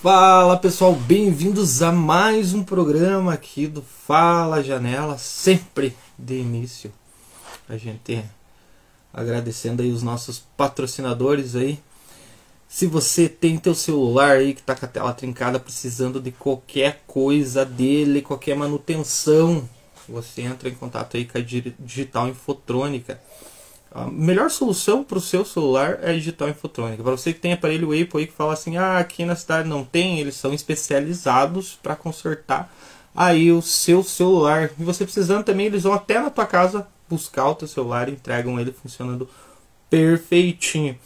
[0.00, 6.92] Fala pessoal, bem-vindos a mais um programa aqui do Fala Janela, sempre de início.
[7.68, 8.24] A gente
[9.12, 11.80] agradecendo aí os nossos patrocinadores aí.
[12.68, 17.02] Se você tem teu celular aí que tá com a tela trincada, precisando de qualquer
[17.04, 19.68] coisa dele, qualquer manutenção,
[20.08, 23.20] você entra em contato aí com a Digital Infotrônica.
[23.90, 27.02] A melhor solução para o seu celular é digital infotrônica.
[27.02, 29.84] Para você que tem aparelho Apple aí que fala assim, ah, aqui na cidade não
[29.84, 32.72] tem, eles são especializados para consertar
[33.14, 34.70] aí o seu celular.
[34.78, 38.12] E você precisando também, eles vão até na tua casa buscar o teu celular e
[38.12, 39.28] entregam ele funcionando
[39.88, 40.98] perfeitinho.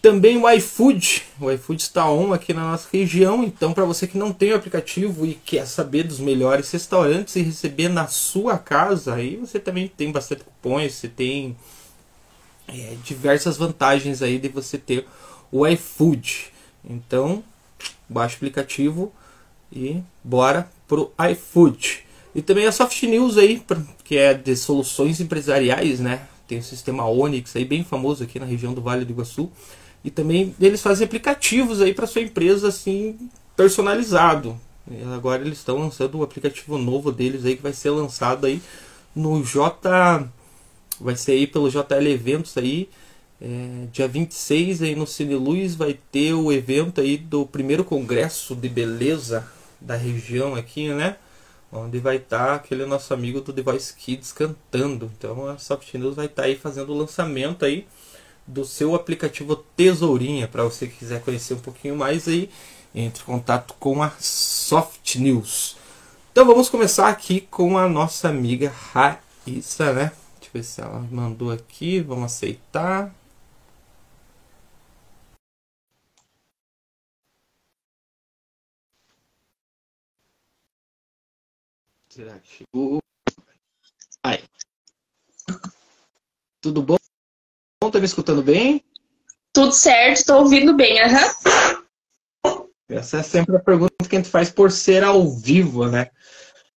[0.00, 4.16] Também o iFood, o iFood está on aqui na nossa região, então para você que
[4.16, 9.14] não tem o aplicativo e quer saber dos melhores restaurantes e receber na sua casa,
[9.14, 11.56] aí você também tem bastante cupons, você tem
[12.68, 15.06] é, diversas vantagens aí de você ter
[15.50, 16.52] o iFood.
[16.84, 17.42] Então,
[18.08, 19.12] baixa o aplicativo
[19.72, 22.04] e bora pro iFood.
[22.34, 23.62] E também a Soft News aí,
[24.04, 26.26] que é de soluções empresariais, né?
[26.46, 29.50] Tem o sistema Onix aí bem famoso aqui na região do Vale do Iguaçu.
[30.04, 33.18] E também eles fazem aplicativos aí para sua empresa assim
[33.56, 34.60] personalizado.
[34.88, 38.62] E agora eles estão lançando o aplicativo novo deles aí que vai ser lançado aí
[39.14, 40.28] no J
[41.00, 42.88] vai ser aí pelo JL Eventos aí.
[43.40, 48.54] É, dia 26 aí no Cine Luz vai ter o evento aí do primeiro congresso
[48.54, 49.46] de beleza
[49.80, 51.16] da região aqui, né?
[51.70, 55.10] Onde vai estar tá aquele nosso amigo do Device Kids cantando.
[55.18, 57.86] Então a Soft News vai estar tá aí fazendo o lançamento aí
[58.46, 60.48] do seu aplicativo Tesourinha.
[60.48, 62.48] Para você que quiser conhecer um pouquinho mais aí,
[62.94, 65.76] entre em contato com a Soft News.
[66.32, 70.12] Então vamos começar aqui com a nossa amiga Raíssa, né?
[70.56, 72.00] Ver se ela mandou aqui.
[72.00, 73.14] Vamos aceitar.
[82.08, 82.98] Será que chegou?
[84.22, 84.42] Aí.
[86.62, 86.96] Tudo bom?
[87.92, 88.82] Tá me escutando bem?
[89.52, 91.34] Tudo certo, tô ouvindo bem, aham.
[92.46, 92.68] Uhum.
[92.88, 96.10] Essa é sempre a pergunta que a gente faz por ser ao vivo, né?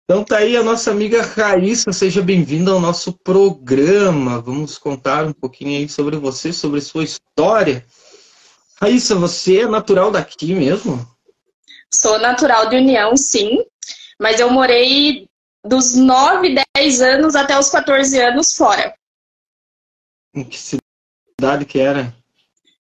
[0.09, 4.41] Então tá aí a nossa amiga Raíssa, seja bem-vinda ao nosso programa.
[4.41, 7.85] Vamos contar um pouquinho aí sobre você, sobre sua história.
[8.81, 11.05] Raíssa, você é natural daqui mesmo?
[11.93, 13.65] Sou natural de União, sim.
[14.17, 15.27] Mas eu morei
[15.61, 18.95] dos 9, 10 anos até os 14 anos fora.
[20.33, 22.15] Em que cidade que era?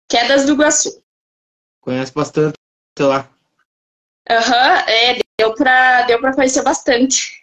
[0.10, 1.04] Quedas do Iguaçu.
[1.82, 2.56] Conhece bastante
[3.00, 3.30] lá.
[4.30, 7.42] Aham, uhum, é, deu pra, deu pra conhecer bastante.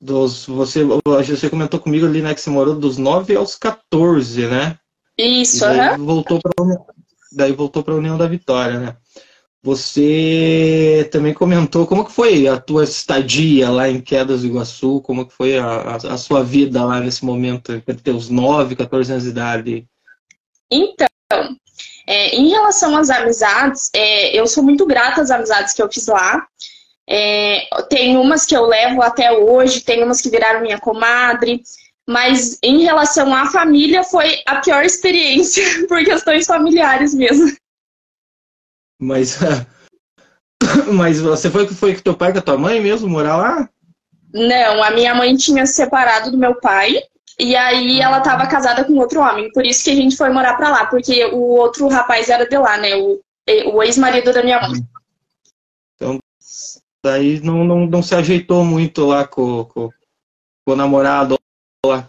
[0.00, 4.78] Dos, você, você comentou comigo ali, né, que você morou dos 9 aos 14, né?
[5.16, 5.98] Isso, aham.
[5.98, 6.06] Uhum.
[6.06, 6.52] Voltou pra,
[7.32, 8.96] daí voltou para a União da Vitória, né?
[9.64, 15.24] Você também comentou como que foi a tua estadia lá em Quedas do Iguaçu, como
[15.24, 19.22] que foi a, a, sua vida lá nesse momento, entre teus 9 e 14 anos
[19.22, 19.86] de idade?
[20.68, 21.06] Então,
[22.06, 26.06] é, em relação às amizades, é, eu sou muito grata às amizades que eu fiz
[26.06, 26.46] lá.
[27.08, 31.62] É, tem umas que eu levo até hoje, tem umas que viraram minha comadre.
[32.08, 37.56] Mas em relação à família, foi a pior experiência, por questões familiares mesmo.
[39.00, 39.38] Mas,
[40.92, 43.68] mas você foi que foi com teu pai com a tua mãe mesmo morar lá?
[44.34, 47.02] Não, a minha mãe tinha se separado do meu pai
[47.38, 50.56] e aí ela estava casada com outro homem, por isso que a gente foi morar
[50.56, 52.94] para lá, porque o outro rapaz era de lá, né?
[52.96, 53.20] O,
[53.72, 54.80] o ex-marido da minha mãe.
[55.96, 56.18] Então,
[57.02, 59.88] daí não, não, não se ajeitou muito lá com, com,
[60.64, 61.38] com o namorado
[61.84, 62.08] lá.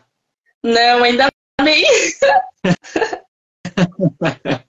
[0.63, 1.29] Não, ainda
[1.61, 1.83] bem.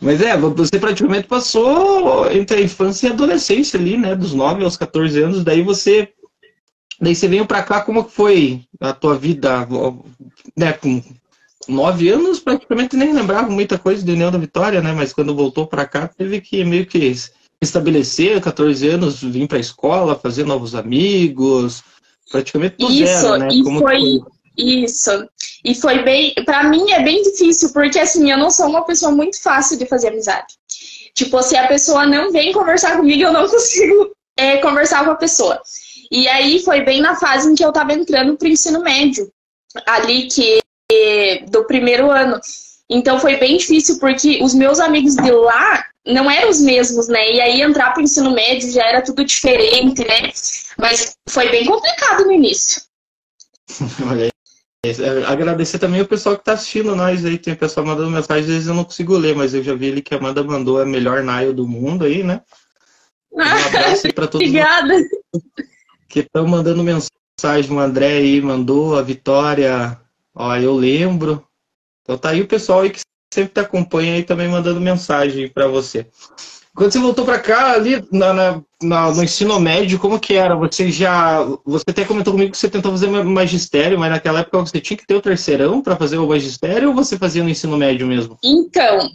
[0.00, 4.14] Mas é, você praticamente passou entre a infância e a adolescência ali, né?
[4.14, 6.12] Dos 9 aos 14 anos, daí você
[7.00, 9.66] Daí você veio para cá, como foi a tua vida?
[10.56, 11.02] Né, com
[11.68, 14.92] nove anos, praticamente nem lembrava muita coisa de União da Vitória, né?
[14.92, 17.14] Mas quando voltou para cá, teve que meio que
[17.60, 21.82] estabelecer, 14 anos, vir para a escola, fazer novos amigos,
[22.30, 23.48] praticamente do Isso, zero, né?
[23.50, 24.20] E como foi, foi,
[24.56, 25.28] isso.
[25.64, 29.10] E foi bem, para mim é bem difícil, porque assim, eu não sou uma pessoa
[29.10, 30.54] muito fácil de fazer amizade.
[31.14, 35.16] Tipo, se a pessoa não vem conversar comigo, eu não consigo é, conversar com a
[35.16, 35.60] pessoa.
[36.14, 39.28] E aí foi bem na fase em que eu estava entrando para o ensino médio,
[39.84, 40.62] ali que
[41.50, 42.40] do primeiro ano.
[42.88, 47.32] Então foi bem difícil porque os meus amigos de lá não eram os mesmos, né?
[47.32, 50.30] E aí entrar para o ensino médio já era tudo diferente, né?
[50.78, 52.82] Mas foi bem complicado no início.
[54.08, 54.32] Olha
[54.84, 57.38] é, agradecer também o pessoal que está assistindo nós aí.
[57.38, 60.02] Tem pessoal mandando mensagem, às vezes eu não consigo ler, mas eu já vi ali
[60.02, 62.40] que a Amanda mandou a melhor Naio do mundo aí, né?
[63.32, 64.46] Um abraço aí para todos.
[64.46, 64.94] Obrigada.
[66.14, 67.76] Que estão mandando mensagem.
[67.76, 69.98] O André aí mandou, a Vitória,
[70.32, 71.44] ó, eu lembro.
[72.02, 73.00] Então tá aí o pessoal aí que
[73.34, 76.06] sempre te acompanha aí também mandando mensagem para você.
[76.72, 80.54] Quando você voltou para cá, ali na, na, na, no ensino médio, como que era?
[80.54, 81.42] Você já.
[81.64, 85.06] Você até comentou comigo que você tentou fazer magistério, mas naquela época você tinha que
[85.06, 88.38] ter o terceirão para fazer o magistério ou você fazia no ensino médio mesmo?
[88.40, 89.10] Então,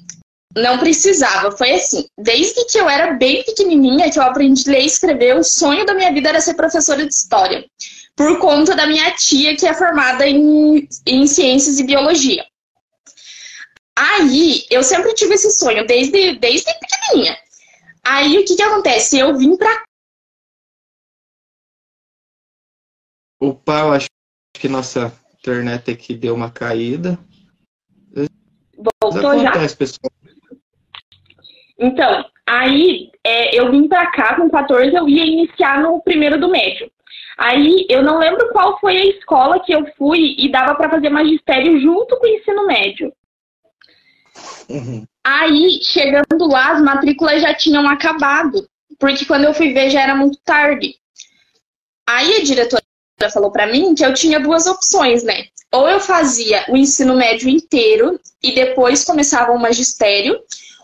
[0.56, 1.52] não precisava.
[1.56, 2.08] Foi assim.
[2.18, 5.86] Desde que eu era bem pequenininha, que eu aprendi a ler e escrever, o sonho
[5.86, 7.66] da minha vida era ser professora de história.
[8.16, 12.46] Por conta da minha tia, que é formada em, em ciências e biologia.
[13.98, 17.38] Aí, eu sempre tive esse sonho, desde, desde pequenininha.
[18.04, 19.20] Aí, o que que acontece?
[19.20, 19.84] Eu vim pra...
[23.42, 24.08] Opa, eu acho
[24.54, 27.18] que nossa internet aqui deu uma caída.
[29.02, 29.52] Voltou já.
[29.76, 30.19] Pessoal.
[31.80, 36.50] Então, aí é, eu vim pra cá com 14, eu ia iniciar no primeiro do
[36.50, 36.92] médio.
[37.38, 41.10] Aí eu não lembro qual foi a escola que eu fui e dava para fazer
[41.10, 43.14] magistério junto com o ensino médio.
[44.68, 45.06] Uhum.
[45.24, 48.68] Aí, chegando lá, as matrículas já tinham acabado,
[49.00, 50.96] porque quando eu fui ver já era muito tarde.
[52.08, 52.84] Aí a diretora
[53.32, 55.46] falou para mim que eu tinha duas opções, né?
[55.72, 60.40] Ou eu fazia o ensino médio inteiro e depois começava o magistério,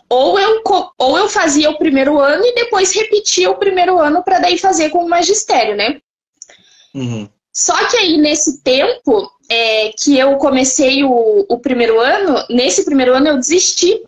[0.08, 0.62] ou eu,
[0.98, 4.90] ou eu fazia o primeiro ano e depois repetia o primeiro ano para daí fazer
[4.90, 6.00] com o magistério, né?
[6.94, 7.28] Uhum.
[7.52, 13.14] Só que aí, nesse tempo é, que eu comecei o, o primeiro ano, nesse primeiro
[13.14, 14.02] ano eu desisti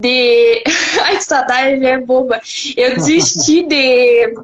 [0.00, 0.62] de.
[1.04, 2.40] Ai, saudade é boba.
[2.76, 4.34] Eu desisti de,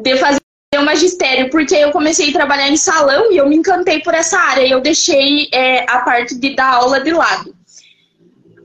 [0.00, 0.40] de fazer
[0.76, 4.38] o magistério, porque eu comecei a trabalhar em salão e eu me encantei por essa
[4.38, 7.55] área e eu deixei é, a parte de dar aula de lado.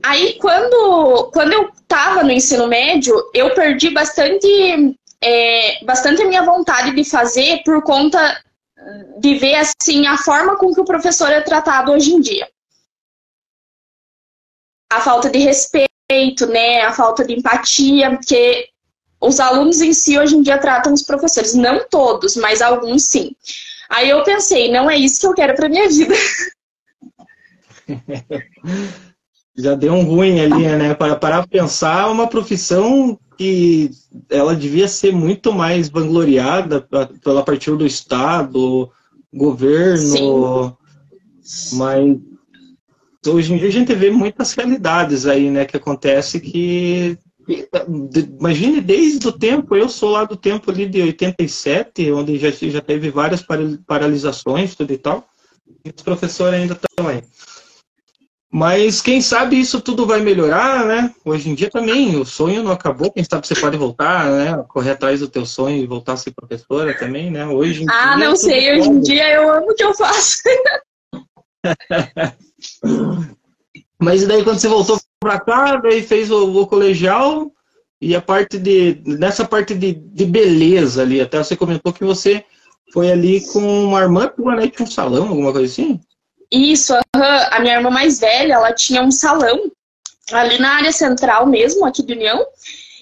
[0.02, 6.42] Aí, quando, quando eu estava no ensino médio, eu perdi bastante é, bastante a minha
[6.42, 8.42] vontade de fazer por conta
[9.18, 12.48] de ver assim a forma com que o professor é tratado hoje em dia.
[14.92, 18.68] A falta de respeito, né, a falta de empatia, porque
[19.20, 23.36] os alunos em si hoje em dia tratam os professores, não todos, mas alguns sim.
[23.88, 26.14] Aí eu pensei, não é isso que eu quero para minha vida.
[29.56, 30.94] Já deu um ruim ali, né?
[30.94, 33.90] Para parar pensar, uma profissão que
[34.30, 36.86] ela devia ser muito mais vangloriada
[37.22, 38.90] pela partir do Estado,
[39.32, 40.76] governo,
[41.42, 41.76] Sim.
[41.76, 42.16] mas
[43.26, 47.18] hoje em dia a gente vê muitas realidades aí, né, que acontece que
[48.38, 52.80] imagine desde o tempo, eu sou lá do tempo ali de 87, onde já, já
[52.80, 53.44] teve várias
[53.86, 55.26] paralisações, tudo e tal,
[55.84, 57.22] e os professores ainda estão aí.
[58.54, 61.14] Mas quem sabe isso tudo vai melhorar, né?
[61.24, 64.62] Hoje em dia também o sonho não acabou, quem sabe você pode voltar, né?
[64.68, 67.46] Correr atrás do teu sonho e voltar a ser professora também, né?
[67.46, 70.42] Hoje Ah, dia, não sei, hoje em dia eu amo o que eu faço.
[73.98, 77.50] Mas daí quando você voltou para cá, daí fez o, o, colegial
[78.00, 82.44] e a parte de nessa parte de, de beleza ali, até você comentou que você
[82.92, 84.68] foi ali com uma irmã né?
[84.68, 86.00] Tinha um salão, alguma coisa assim?
[86.52, 86.92] Isso,
[87.50, 89.72] a minha irmã mais velha, ela tinha um salão
[90.30, 92.46] ali na área central mesmo, aqui do União.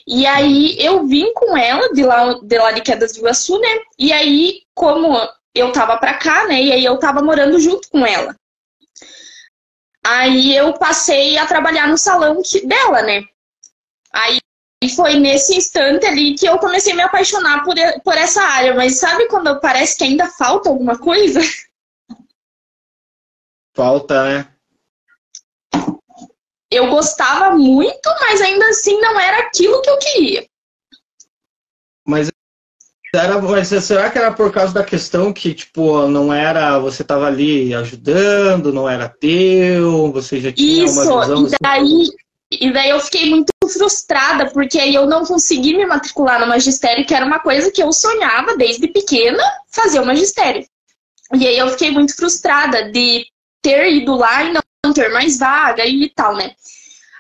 [0.07, 3.81] E aí eu vim com ela de lá de, lá de Quedas do Iguaçu, né?
[3.99, 5.19] E aí, como
[5.53, 6.63] eu tava pra cá, né?
[6.63, 8.37] E aí eu tava morando junto com ela.
[10.07, 13.25] Aí eu passei a trabalhar no salão dela, né?
[14.13, 14.39] Aí
[14.95, 18.75] foi nesse instante ali que eu comecei a me apaixonar por, por essa área.
[18.75, 21.41] Mas sabe quando parece que ainda falta alguma coisa?
[23.81, 24.47] Falta, né?
[26.71, 30.45] Eu gostava muito, mas ainda assim não era aquilo que eu queria.
[32.07, 32.31] Mas
[33.15, 37.27] era, mas será que era por causa da questão que, tipo, não era, você estava
[37.27, 41.47] ali ajudando, não era teu, você já tinha Isso, uma visão...
[41.47, 42.09] Isso, e daí,
[42.53, 47.07] e daí eu fiquei muito frustrada, porque aí eu não consegui me matricular no magistério,
[47.07, 50.67] que era uma coisa que eu sonhava desde pequena, fazer o magistério.
[51.35, 53.25] E aí eu fiquei muito frustrada de
[53.63, 56.55] ter ido lá e não ter mais vaga e tal, né?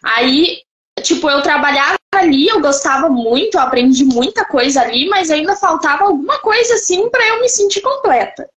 [0.04, 0.62] Aí,
[1.02, 6.04] tipo, eu trabalhava ali, eu gostava muito, eu aprendi muita coisa ali, mas ainda faltava
[6.04, 8.48] alguma coisa assim para eu me sentir completa.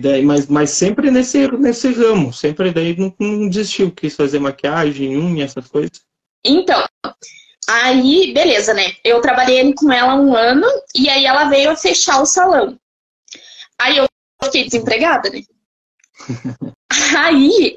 [0.00, 5.16] Daí, mas, mas sempre nesse, nesse ramo, sempre daí não, não desistiu, quis fazer maquiagem,
[5.16, 6.02] unha, essas coisas.
[6.44, 6.84] Então,
[7.68, 8.96] Aí, beleza, né?
[9.04, 12.78] Eu trabalhei com ela um ano e aí ela veio a fechar o salão.
[13.80, 14.06] Aí eu
[14.44, 15.42] fiquei desempregada, né?
[17.16, 17.76] aí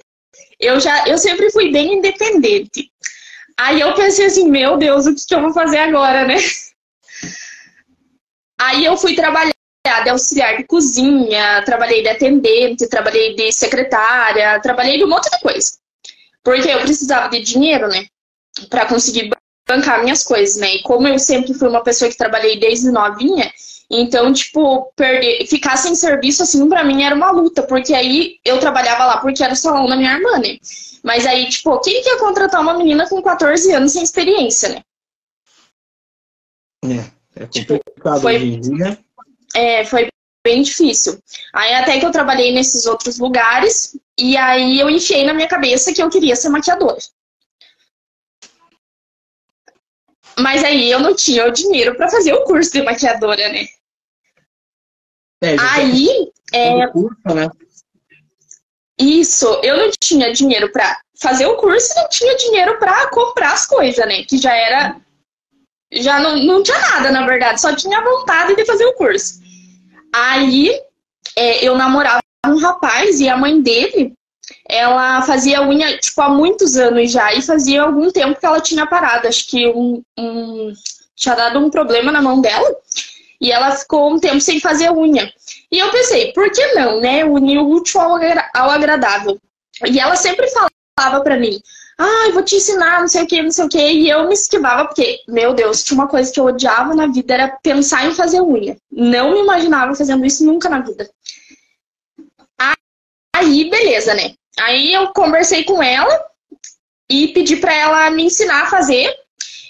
[0.60, 2.92] eu já eu sempre fui bem independente.
[3.58, 6.36] Aí eu pensei assim, meu Deus, o que, que eu vou fazer agora, né?
[8.60, 9.54] Aí eu fui trabalhar
[10.04, 15.40] de auxiliar de cozinha, trabalhei de atendente, trabalhei de secretária, trabalhei de um monte de
[15.40, 15.78] coisa.
[16.44, 18.06] Porque eu precisava de dinheiro, né?
[18.70, 19.30] Para conseguir
[19.68, 20.76] bancar minhas coisas, né?
[20.76, 23.52] E como eu sempre fui uma pessoa que trabalhei desde novinha,
[23.90, 28.60] então, tipo, perder, ficar sem serviço, assim, para mim era uma luta, porque aí eu
[28.60, 30.58] trabalhava lá porque era o salão da minha irmã, né?
[31.04, 34.82] Mas aí, tipo, quem quer contratar uma menina com 14 anos sem experiência, né?
[36.84, 39.00] É, é tipo, complicado tipo, foi, hoje em dia.
[39.56, 40.08] É, foi
[40.44, 41.20] bem difícil.
[41.54, 45.94] Aí até que eu trabalhei nesses outros lugares, e aí eu enfiei na minha cabeça
[45.94, 47.00] que eu queria ser maquiadora.
[50.40, 53.66] Mas aí eu não tinha o dinheiro para fazer o curso de maquiadora, né?
[55.42, 56.32] É, aí.
[56.54, 56.88] É...
[56.88, 57.50] Curso, né?
[58.98, 63.54] Isso, eu não tinha dinheiro para fazer o curso e não tinha dinheiro para comprar
[63.54, 64.24] as coisas, né?
[64.24, 64.96] Que já era.
[65.92, 69.40] Já não, não tinha nada, na verdade, só tinha vontade de fazer o curso.
[70.14, 70.72] Aí
[71.36, 74.14] é, eu namorava um rapaz e a mãe dele
[74.68, 78.86] ela fazia unha, tipo, há muitos anos já, e fazia algum tempo que ela tinha
[78.86, 79.28] parado.
[79.28, 80.74] Acho que um, um,
[81.16, 82.76] tinha dado um problema na mão dela,
[83.40, 85.32] e ela ficou um tempo sem fazer unha.
[85.72, 87.24] E eu pensei, por que não, né?
[87.26, 88.20] Unir o útil ao,
[88.54, 89.40] ao agradável.
[89.86, 91.60] E ela sempre falava para mim,
[91.98, 93.80] ah, eu vou te ensinar, não sei o que, não sei o que.
[93.80, 97.34] E eu me esquivava, porque, meu Deus, tinha uma coisa que eu odiava na vida,
[97.34, 98.78] era pensar em fazer unha.
[98.92, 101.10] Não me imaginava fazendo isso nunca na vida.
[103.36, 104.34] Aí, beleza, né?
[104.60, 106.26] Aí eu conversei com ela
[107.10, 109.14] e pedi para ela me ensinar a fazer.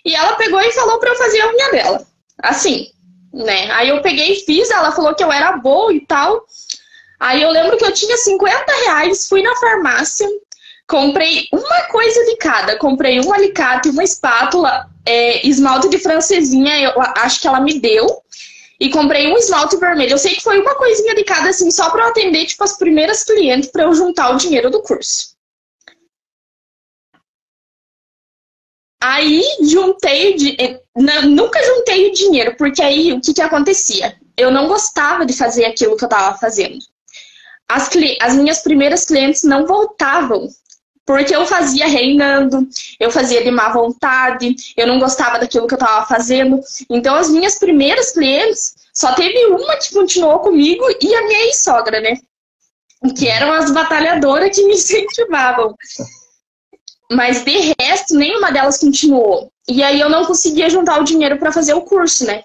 [0.03, 2.07] E ela pegou e falou para eu fazer a unha dela.
[2.39, 2.91] Assim,
[3.35, 3.69] né?
[3.71, 6.45] Aí eu peguei e fiz, ela falou que eu era boa e tal.
[7.19, 10.27] Aí eu lembro que eu tinha 50 reais, fui na farmácia,
[10.87, 12.77] comprei uma coisa de cada.
[12.77, 18.21] Comprei um alicate, uma espátula, é, esmalte de francesinha, eu acho que ela me deu
[18.79, 20.13] e comprei um esmalte vermelho.
[20.13, 22.77] Eu sei que foi uma coisinha de cada, assim, só para eu atender, tipo, as
[22.77, 25.34] primeiras clientes para eu juntar o dinheiro do curso.
[29.01, 30.57] Aí juntei, de...
[30.59, 30.81] Eh,
[31.25, 34.15] nunca juntei o dinheiro, porque aí o que, que acontecia?
[34.37, 36.79] Eu não gostava de fazer aquilo que eu estava fazendo.
[37.67, 37.89] As,
[38.21, 40.49] as minhas primeiras clientes não voltavam
[41.05, 42.67] porque eu fazia reinando,
[42.99, 46.59] eu fazia de má vontade, eu não gostava daquilo que eu estava fazendo.
[46.89, 51.99] Então, as minhas primeiras clientes, só teve uma que continuou comigo e a minha ex-sogra,
[52.01, 52.17] né?
[53.15, 55.75] Que eram as batalhadoras que me incentivavam.
[57.11, 59.51] Mas de resto, nenhuma delas continuou.
[59.67, 62.43] E aí eu não conseguia juntar o dinheiro para fazer o curso, né?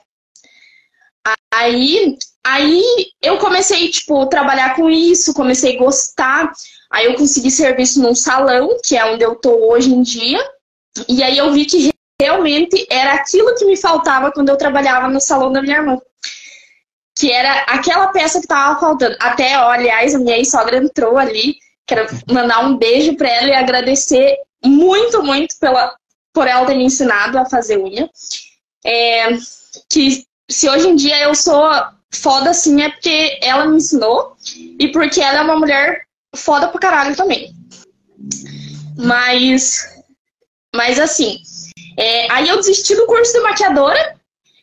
[1.53, 2.83] Aí, aí
[3.23, 6.53] eu comecei, tipo, trabalhar com isso, comecei a gostar.
[6.91, 10.43] Aí eu consegui serviço num salão, que é onde eu tô hoje em dia.
[11.09, 11.91] E aí eu vi que
[12.21, 15.99] realmente era aquilo que me faltava quando eu trabalhava no salão da minha irmã.
[17.19, 19.17] Que era aquela peça que tava faltando.
[19.21, 21.57] Até, ó, aliás, a minha ex-sogra entrou ali.
[21.87, 25.95] Quero mandar um beijo para ela e agradecer muito, muito pela,
[26.33, 28.09] por ela ter me ensinado a fazer unha.
[28.85, 29.29] É,
[29.89, 31.71] que se hoje em dia eu sou
[32.13, 34.37] foda assim, é porque ela me ensinou
[34.79, 36.03] e porque ela é uma mulher
[36.35, 37.55] foda pra caralho também.
[38.97, 40.03] Mas,
[40.75, 41.41] mas assim,
[41.97, 44.17] é, aí eu desisti do curso de maquiadora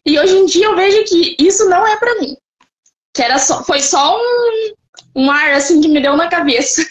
[0.06, 2.38] e hoje em dia eu vejo que isso não é para mim.
[3.14, 4.74] Que era só, foi só um,
[5.16, 6.87] um ar assim que me deu na cabeça.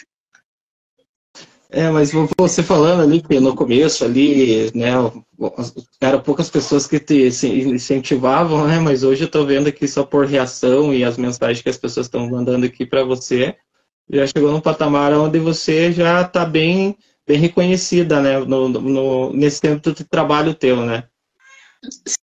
[1.69, 4.91] É, mas você falando ali que no começo ali, né,
[5.99, 10.25] eram poucas pessoas que te incentivavam, né, mas hoje eu tô vendo aqui só por
[10.25, 13.53] reação e as mensagens que as pessoas estão mandando aqui para você,
[14.09, 16.97] já chegou num patamar onde você já está bem,
[17.27, 18.39] bem reconhecida, né?
[18.39, 21.03] No, no, nesse tempo de trabalho teu, né?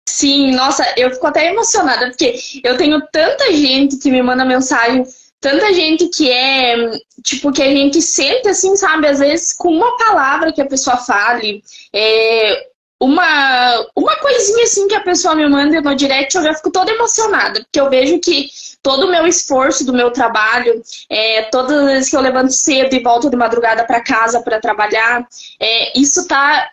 [0.08, 5.04] Sim, nossa, eu fico até emocionada, porque eu tenho tanta gente que me manda mensagem,
[5.42, 6.92] tanta gente que é,
[7.24, 10.98] tipo, que a gente sente assim, sabe, às vezes com uma palavra que a pessoa
[10.98, 12.68] fale, é,
[13.02, 16.92] uma, uma coisinha assim que a pessoa me manda no direct, eu já fico toda
[16.92, 18.48] emocionada, porque eu vejo que
[18.84, 20.80] todo o meu esforço do meu trabalho,
[21.10, 24.62] é, todas as vezes que eu levanto cedo e volto de madrugada para casa para
[24.62, 25.28] trabalhar,
[25.60, 26.70] é, isso está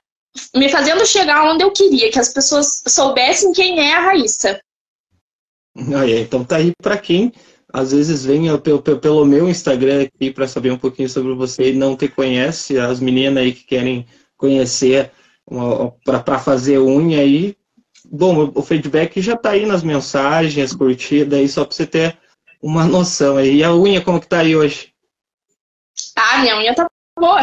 [0.54, 4.60] me fazendo chegar onde eu queria, que as pessoas soubessem quem é a Raíssa.
[6.20, 7.32] então tá aí para quem
[7.72, 11.76] às vezes vem pelo, pelo meu Instagram aqui para saber um pouquinho sobre você e
[11.76, 14.06] não te conhece, as meninas aí que querem
[14.36, 15.10] conhecer
[16.04, 17.56] para fazer unha aí.
[18.10, 22.18] Bom, o feedback já está aí nas mensagens, curtida aí, só para você ter
[22.62, 23.56] uma noção aí.
[23.56, 24.92] E a unha, como que tá aí hoje?
[26.16, 27.40] Ah, minha unha tá boa.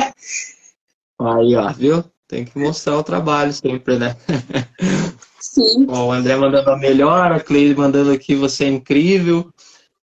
[1.20, 2.04] Aí, ó, viu?
[2.28, 4.16] Tem que mostrar o trabalho sempre, né?
[5.40, 5.86] Sim.
[5.88, 9.54] Ó, o André mandando a melhor, a Cleide mandando aqui, você é incrível.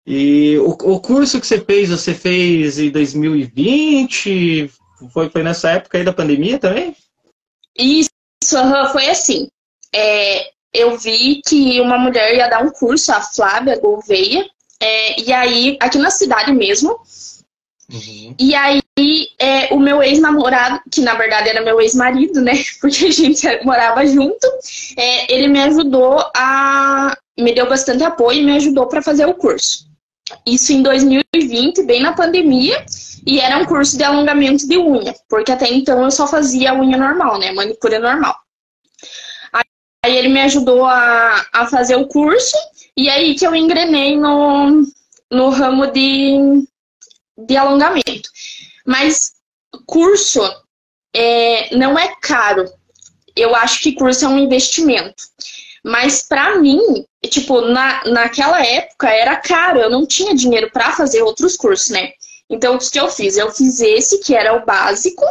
[0.06, 4.72] E o, o curso que você fez, você fez em 2020?
[5.14, 6.96] Foi, foi nessa época aí da pandemia também?
[7.78, 8.10] Isso,
[8.92, 9.48] foi assim.
[9.94, 14.46] É, eu vi que uma mulher ia dar um curso, a Flávia Gouveia,
[14.80, 17.00] é, e aí, aqui na cidade mesmo.
[17.92, 18.36] Uhum.
[18.40, 18.82] E aí,
[19.38, 22.54] é, o meu ex-namorado, que na verdade era meu ex-marido, né?
[22.82, 24.48] Porque a gente morava junto,
[24.98, 27.16] é, ele me ajudou a.
[27.38, 29.91] me deu bastante apoio e me ajudou para fazer o curso.
[30.46, 32.86] Isso em 2020, bem na pandemia,
[33.26, 36.98] e era um curso de alongamento de unha, porque até então eu só fazia unha
[36.98, 37.52] normal, né?
[37.52, 38.36] Manicure normal.
[40.04, 42.58] Aí ele me ajudou a, a fazer o curso,
[42.98, 44.84] e aí que eu engrenei no,
[45.30, 46.66] no ramo de,
[47.38, 48.30] de alongamento.
[48.86, 49.34] Mas
[49.86, 50.42] curso
[51.16, 52.66] é, não é caro.
[53.36, 55.24] Eu acho que curso é um investimento.
[55.84, 61.22] Mas para mim, tipo, na, naquela época era caro, eu não tinha dinheiro para fazer
[61.24, 62.12] outros cursos, né?
[62.50, 63.38] Então, o que eu fiz?
[63.38, 65.24] Eu fiz esse, que era o básico,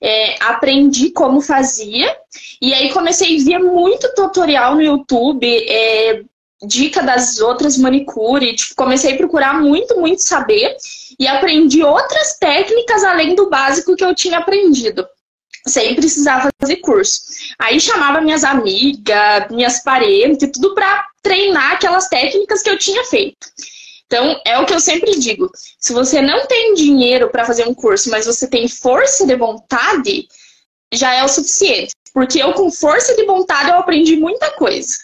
[0.00, 2.14] é, aprendi como fazia,
[2.60, 6.22] e aí comecei a ver muito tutorial no YouTube, é,
[6.66, 10.76] dica das outras manicure, tipo, comecei a procurar muito, muito saber,
[11.18, 15.06] e aprendi outras técnicas além do básico que eu tinha aprendido
[15.66, 17.22] sem precisar fazer curso.
[17.58, 23.48] Aí chamava minhas amigas, minhas parentes, tudo para treinar aquelas técnicas que eu tinha feito.
[24.06, 27.74] Então, é o que eu sempre digo: se você não tem dinheiro para fazer um
[27.74, 30.28] curso, mas você tem força de vontade,
[30.92, 31.92] já é o suficiente.
[32.12, 34.98] Porque eu, com força de vontade, eu aprendi muita coisa.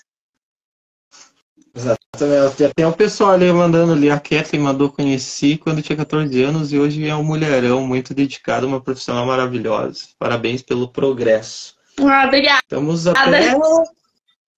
[1.74, 2.74] Exatamente.
[2.74, 6.78] Tem o pessoal ali mandando ali, a Kathleen mandou conheci quando tinha 14 anos e
[6.78, 10.08] hoje é um mulherão muito dedicado, uma profissional maravilhosa.
[10.18, 11.76] Parabéns pelo progresso.
[11.98, 12.60] Ah, obrigada.
[12.62, 13.54] Estamos até.
[13.56, 13.84] O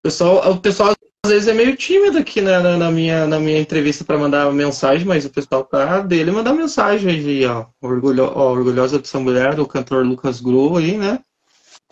[0.02, 0.94] pessoal, o pessoal
[1.24, 4.52] às vezes é meio tímido aqui na, na, na minha, na minha entrevista para mandar
[4.52, 7.66] mensagem, mas o pessoal tá dele mandar mensagem aí, ó.
[7.80, 11.20] Orgulho, ó orgulhosa de sua mulher, do cantor Lucas Gru aí, né?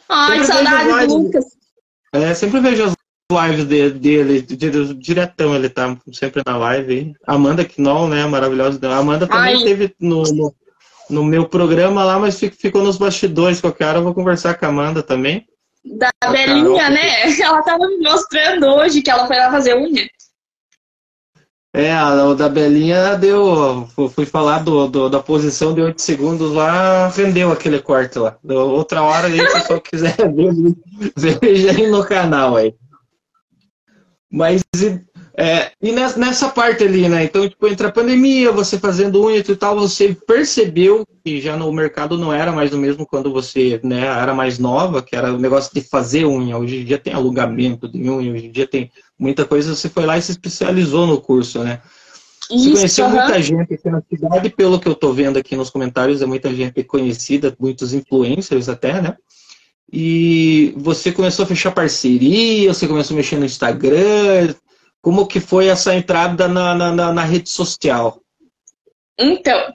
[0.08, 1.44] Ai, sempre saudade do Lucas.
[2.12, 2.96] É, sempre vejo as
[3.30, 4.42] lives dele, dele,
[4.94, 7.12] diretão, ele tá sempre na live.
[7.26, 8.26] Amanda Knoll, né?
[8.26, 8.78] Maravilhosa.
[8.88, 9.62] A Amanda também Ai.
[9.62, 10.54] teve no, no,
[11.08, 13.60] no, meu programa lá, mas ficou nos bastidores.
[13.60, 15.46] Qualquer hora eu vou conversar com a Amanda também.
[15.84, 17.40] Da a Belinha, Carol, né?
[17.40, 20.06] Ela tava me mostrando hoje que ela foi lá fazer unha.
[21.72, 23.88] É, o da Belinha deu.
[24.12, 28.36] Fui falar do, do, da posição de 8 segundos lá, vendeu aquele corte lá.
[28.44, 32.74] Outra hora aí, se o pessoal quiser ver, veja aí no canal aí.
[34.30, 34.62] Mas
[35.36, 37.24] é, e nessa parte ali, né?
[37.24, 41.72] Então, tipo, entre a pandemia, você fazendo unha e tal, você percebeu que já no
[41.72, 45.38] mercado não era mais o mesmo quando você né, era mais nova, que era o
[45.38, 46.58] negócio de fazer unha.
[46.58, 49.74] Hoje em dia tem alongamento de unha, hoje em dia tem muita coisa.
[49.74, 51.80] Você foi lá e se especializou no curso, né?
[52.50, 53.10] Isso, você conheceu uhum.
[53.12, 56.52] muita gente aqui na cidade, pelo que eu tô vendo aqui nos comentários, é muita
[56.52, 59.16] gente conhecida, muitos influencers até, né?
[59.92, 64.54] E você começou a fechar parceria, você começou a mexer no Instagram.
[65.02, 68.20] Como que foi essa entrada na, na, na rede social?
[69.18, 69.72] Então,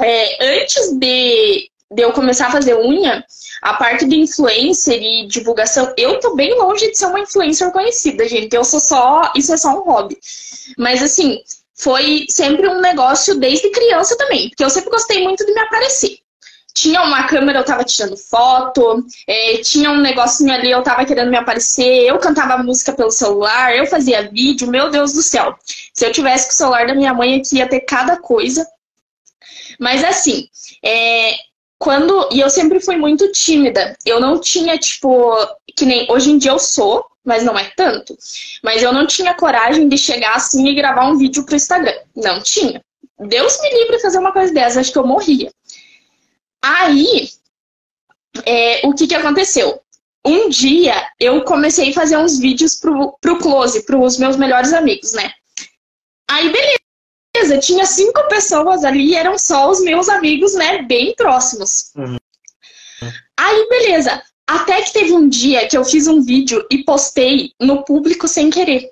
[0.00, 3.24] é, antes de, de eu começar a fazer unha,
[3.62, 8.28] a parte de influencer e divulgação, eu tô bem longe de ser uma influencer conhecida,
[8.28, 8.54] gente.
[8.54, 9.32] Eu sou só.
[9.36, 10.18] Isso é só um hobby.
[10.76, 11.38] Mas assim,
[11.74, 14.48] foi sempre um negócio desde criança também.
[14.48, 16.19] Porque eu sempre gostei muito de me aparecer
[16.80, 21.30] tinha uma câmera, eu tava tirando foto, é, tinha um negocinho ali, eu tava querendo
[21.30, 25.54] me aparecer, eu cantava música pelo celular, eu fazia vídeo, meu Deus do céu.
[25.92, 28.66] Se eu tivesse com o celular da minha mãe aqui, ia ter cada coisa.
[29.78, 30.48] Mas assim,
[30.82, 31.34] é,
[31.78, 32.30] quando.
[32.32, 33.94] E eu sempre fui muito tímida.
[34.06, 35.36] Eu não tinha, tipo,
[35.76, 36.10] que nem.
[36.10, 38.16] Hoje em dia eu sou, mas não é tanto.
[38.62, 41.94] Mas eu não tinha coragem de chegar assim e gravar um vídeo pro Instagram.
[42.16, 42.82] Não tinha.
[43.18, 45.52] Deus me livre de fazer uma coisa dessa, acho que eu morria.
[46.62, 47.30] Aí,
[48.44, 49.82] é, o que, que aconteceu?
[50.24, 55.12] Um dia eu comecei a fazer uns vídeos pro, pro Close, pros meus melhores amigos,
[55.14, 55.32] né?
[56.30, 60.82] Aí, beleza, tinha cinco pessoas ali e eram só os meus amigos, né?
[60.82, 61.90] Bem próximos.
[61.96, 62.18] Uhum.
[63.38, 64.22] Aí, beleza.
[64.46, 68.50] Até que teve um dia que eu fiz um vídeo e postei no público sem
[68.50, 68.90] querer.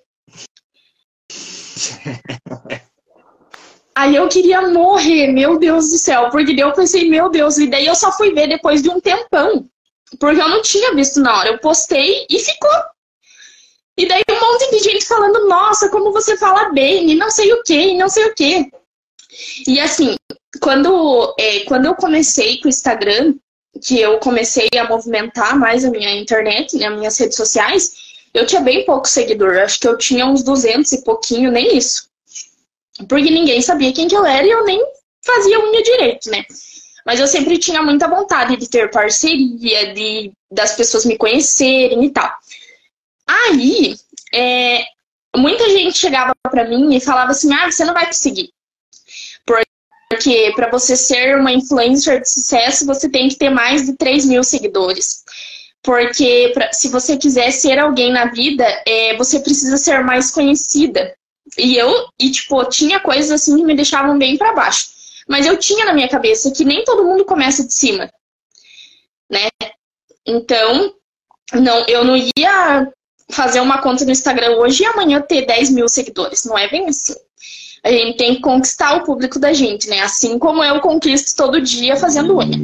[3.98, 7.66] Aí eu queria morrer, meu Deus do céu, porque daí eu pensei, meu Deus, e
[7.66, 9.68] daí eu só fui ver depois de um tempão.
[10.20, 11.48] Porque eu não tinha visto na hora.
[11.48, 12.70] Eu postei e ficou.
[13.96, 17.52] E daí um monte de gente falando, nossa, como você fala bem, e não sei
[17.52, 18.70] o que, e não sei o que.
[19.66, 20.14] E assim,
[20.60, 23.34] quando, é, quando eu comecei com o Instagram,
[23.84, 27.96] que eu comecei a movimentar mais a minha internet, né, as minhas redes sociais,
[28.32, 29.58] eu tinha bem pouco seguidor.
[29.58, 32.07] Acho que eu tinha uns 200 e pouquinho, nem isso.
[33.06, 34.82] Porque ninguém sabia quem que eu era e eu nem
[35.24, 36.44] fazia unha direito, né?
[37.04, 42.10] Mas eu sempre tinha muita vontade de ter parceria, de das pessoas me conhecerem e
[42.10, 42.30] tal.
[43.26, 43.94] Aí,
[44.34, 44.84] é,
[45.36, 48.50] muita gente chegava para mim e falava assim: ah, você não vai conseguir.
[50.10, 54.24] Porque para você ser uma influencer de sucesso, você tem que ter mais de 3
[54.24, 55.22] mil seguidores.
[55.82, 61.14] Porque pra, se você quiser ser alguém na vida, é, você precisa ser mais conhecida.
[61.56, 64.88] E eu, e tipo, tinha coisas assim que me deixavam bem para baixo.
[65.28, 68.10] Mas eu tinha na minha cabeça que nem todo mundo começa de cima,
[69.30, 69.48] né?
[70.26, 70.94] Então,
[71.54, 72.90] não, eu não ia
[73.30, 76.44] fazer uma conta no Instagram hoje e amanhã ter 10 mil seguidores.
[76.44, 77.14] Não é bem assim.
[77.82, 80.00] A gente tem que conquistar o público da gente, né?
[80.00, 82.58] Assim como eu conquisto todo dia fazendo unha.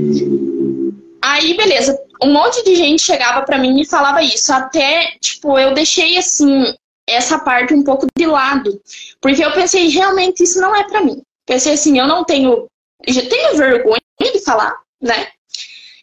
[1.23, 1.99] Aí, beleza.
[2.23, 4.53] Um monte de gente chegava para mim e falava isso.
[4.53, 6.75] Até, tipo, eu deixei, assim,
[7.07, 8.81] essa parte um pouco de lado.
[9.21, 11.23] Porque eu pensei, realmente, isso não é para mim.
[11.47, 12.67] Pensei assim, eu não tenho...
[13.07, 15.29] Já tenho vergonha de falar, né?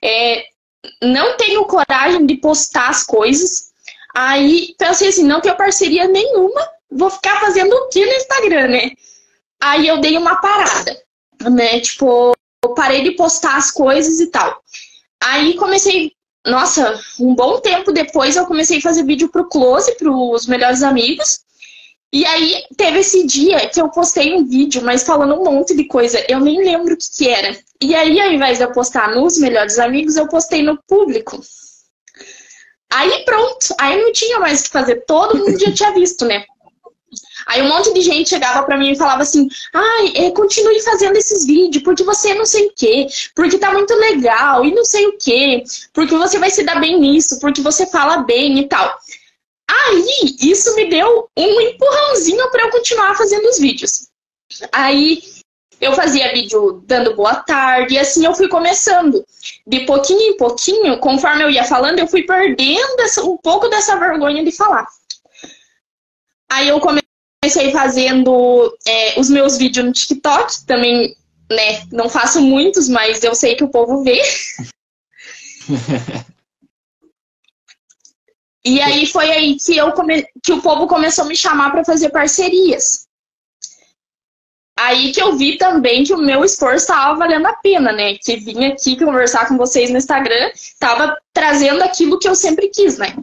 [0.04, 0.46] É,
[1.02, 3.72] não tenho coragem de postar as coisas.
[4.14, 8.92] Aí pensei assim, não tenho parceria nenhuma, vou ficar fazendo o que no Instagram, né?
[9.62, 11.02] Aí eu dei uma parada,
[11.50, 11.80] né?
[11.80, 12.36] Tipo,
[12.76, 14.62] parei de postar as coisas e tal.
[15.24, 16.12] Aí comecei,
[16.46, 21.42] nossa, um bom tempo depois eu comecei a fazer vídeo pro Close, pros melhores amigos.
[22.14, 25.86] E aí teve esse dia que eu postei um vídeo, mas falando um monte de
[25.86, 27.58] coisa, eu nem lembro o que, que era.
[27.80, 31.40] E aí, ao invés de eu postar nos melhores amigos, eu postei no público.
[32.92, 36.44] Aí pronto, aí não tinha mais o que fazer, todo mundo já tinha visto, né?
[37.46, 41.18] Aí um monte de gente chegava para mim e falava assim: ai, é, continue fazendo
[41.18, 45.08] esses vídeos, porque você não sei o quê, porque tá muito legal e não sei
[45.08, 48.98] o quê, porque você vai se dar bem nisso, porque você fala bem e tal.
[49.70, 54.08] Aí isso me deu um empurrãozinho para eu continuar fazendo os vídeos.
[54.72, 55.24] Aí
[55.80, 59.26] eu fazia vídeo dando boa tarde, e assim eu fui começando.
[59.66, 64.44] De pouquinho em pouquinho, conforme eu ia falando, eu fui perdendo um pouco dessa vergonha
[64.44, 64.86] de falar.
[66.52, 67.11] Aí eu comecei
[67.72, 71.16] fazendo é, os meus vídeos no TikTok, também,
[71.50, 74.22] né, não faço muitos, mas eu sei que o povo vê.
[78.64, 80.24] e aí foi aí que, eu come...
[80.44, 83.08] que o povo começou a me chamar para fazer parcerias.
[84.78, 88.16] Aí que eu vi também que o meu esforço estava valendo a pena, né?
[88.16, 92.98] Que vim aqui conversar com vocês no Instagram, estava trazendo aquilo que eu sempre quis,
[92.98, 93.16] né?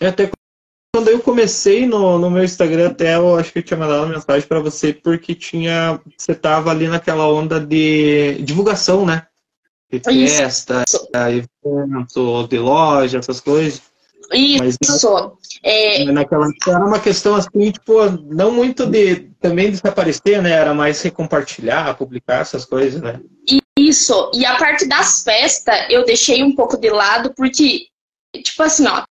[0.00, 0.30] É, até
[0.94, 4.14] quando eu comecei no, no meu Instagram, até eu acho que eu tinha mandado uma
[4.14, 6.00] mensagem para você, porque tinha.
[6.16, 9.26] Você tava ali naquela onda de divulgação, né?
[9.90, 11.08] De festa, Isso.
[11.12, 13.82] evento, de loja, essas coisas.
[14.32, 14.62] Isso.
[14.62, 16.04] Mas, é...
[16.04, 20.52] Naquela era uma questão assim, tipo, não muito de também desaparecer, né?
[20.52, 23.20] Era mais compartilhar, publicar essas coisas, né?
[23.76, 24.30] Isso.
[24.32, 27.88] E a parte das festas eu deixei um pouco de lado, porque,
[28.44, 29.02] tipo assim, ó.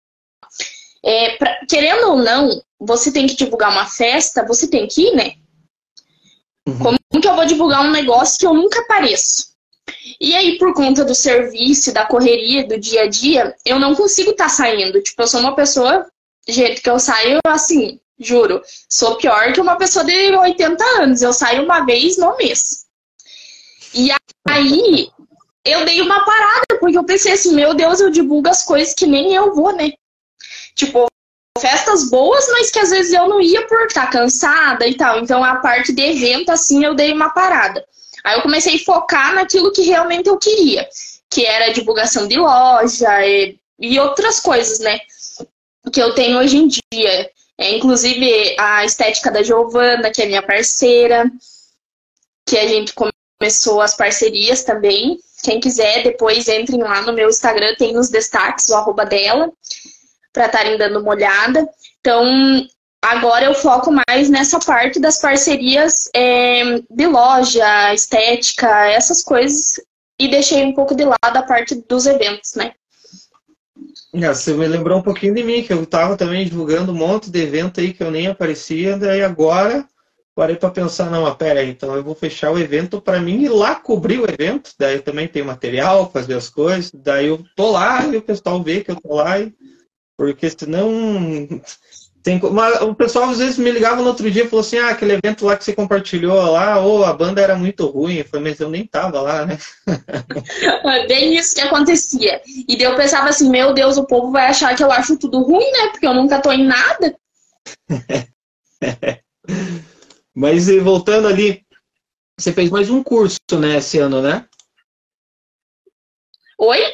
[1.05, 5.15] É, pra, querendo ou não, você tem que divulgar uma festa, você tem que ir,
[5.15, 5.33] né?
[6.67, 6.79] Uhum.
[6.79, 9.53] Como que eu vou divulgar um negócio que eu nunca apareço?
[10.19, 14.31] E aí, por conta do serviço, da correria, do dia a dia, eu não consigo
[14.31, 15.01] estar tá saindo.
[15.01, 16.07] Tipo, eu sou uma pessoa,
[16.47, 21.21] jeito que eu saio, assim, juro, sou pior que uma pessoa de 80 anos.
[21.21, 22.85] Eu saio uma vez no mês.
[23.93, 24.09] E
[24.47, 25.09] aí,
[25.65, 29.05] eu dei uma parada, porque eu pensei assim, meu Deus, eu divulgo as coisas que
[29.05, 29.91] nem eu vou, né?
[30.75, 31.07] Tipo,
[31.59, 35.19] festas boas, mas que às vezes eu não ia por estar cansada e tal.
[35.19, 37.86] Então, a parte de evento, assim, eu dei uma parada.
[38.23, 40.88] Aí eu comecei a focar naquilo que realmente eu queria,
[41.29, 44.99] que era divulgação de loja e, e outras coisas, né?
[45.91, 47.31] Que eu tenho hoje em dia.
[47.57, 51.29] É, inclusive a estética da Giovana, que é minha parceira,
[52.47, 55.19] que a gente começou as parcerias também.
[55.43, 59.51] Quem quiser, depois entrem lá no meu Instagram, tem nos destaques o arroba dela,
[60.34, 61.65] para estarem dando uma olhada.
[62.00, 62.26] Então,
[63.04, 69.74] Agora eu foco mais nessa parte das parcerias é, de loja, estética, essas coisas,
[70.17, 72.72] e deixei um pouco de lado a parte dos eventos, né?
[74.13, 77.30] É, você me lembrou um pouquinho de mim, que eu estava também divulgando um monte
[77.30, 79.86] de evento aí que eu nem aparecia, daí agora
[80.34, 83.41] parei para pensar, não, mas pera aí, então eu vou fechar o evento para mim
[83.41, 87.43] ir lá cobrir o evento, daí eu também tenho material, fazer as coisas, daí eu
[87.54, 89.54] tô lá e o pessoal vê que eu tô lá, e...
[90.17, 91.62] porque senão
[92.23, 94.91] tem, mas o pessoal às vezes me ligava no outro dia e falou assim, ah,
[94.91, 98.15] aquele evento lá que você compartilhou lá, ou oh, a banda era muito ruim.
[98.15, 99.58] Eu falei, mas eu nem tava lá, né?
[100.86, 102.41] É bem isso que acontecia.
[102.45, 105.41] E daí eu pensava assim, meu Deus, o povo vai achar que eu acho tudo
[105.41, 105.89] ruim, né?
[105.89, 107.17] Porque eu nunca tô em nada.
[110.34, 111.65] mas voltando ali,
[112.39, 114.47] você fez mais um curso, né, esse ano, né?
[116.58, 116.93] Oi?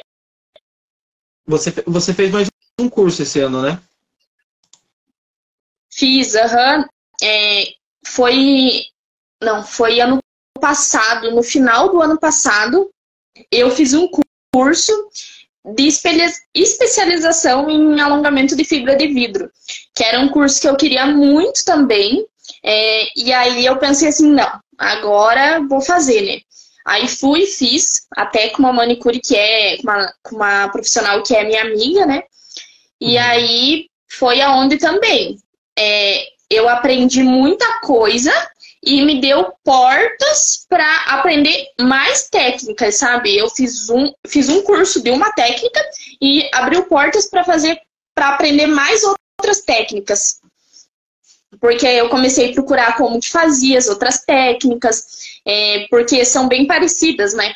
[1.45, 2.49] Você, você fez mais
[2.81, 3.79] um curso esse ano, né?
[5.91, 6.77] Fiz, aham.
[6.77, 6.85] Uhum.
[7.21, 7.73] É,
[8.05, 8.83] foi.
[9.41, 10.19] Não, foi ano
[10.59, 12.89] passado, no final do ano passado,
[13.51, 14.09] eu fiz um
[14.53, 14.91] curso
[15.65, 15.87] de
[16.53, 19.49] especialização em alongamento de fibra de vidro,
[19.95, 22.25] que era um curso que eu queria muito também.
[22.63, 26.41] É, e aí eu pensei assim, não, agora vou fazer, né?
[26.85, 31.35] Aí fui, fiz, até com uma manicure que é, com uma, com uma profissional que
[31.35, 32.23] é minha amiga, né?
[32.99, 33.23] E uhum.
[33.23, 35.37] aí foi aonde também
[35.77, 38.33] é, eu aprendi muita coisa
[38.83, 43.37] e me deu portas para aprender mais técnicas, sabe?
[43.37, 45.79] Eu fiz um, fiz um curso de uma técnica
[46.21, 47.79] e abriu portas para fazer
[48.15, 50.41] para aprender mais outras técnicas.
[51.59, 56.67] Porque eu comecei a procurar como que fazia as outras técnicas, é, porque são bem
[56.67, 57.55] parecidas, né?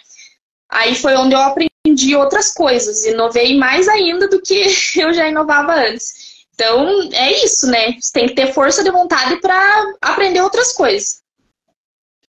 [0.70, 1.73] Aí foi onde eu aprendi
[2.16, 4.66] outras coisas, inovei mais ainda do que
[5.00, 6.34] eu já inovava antes.
[6.54, 7.94] Então, é isso, né?
[8.00, 11.24] Você tem que ter força de vontade para aprender outras coisas.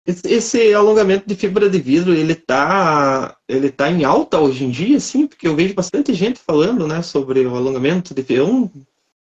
[0.06, 4.70] Esse, esse, alongamento de fibra de vidro, ele tá, ele tá em alta hoje em
[4.70, 8.24] dia, sim, porque eu vejo bastante gente falando, né, sobre o alongamento de.
[8.30, 8.72] Eu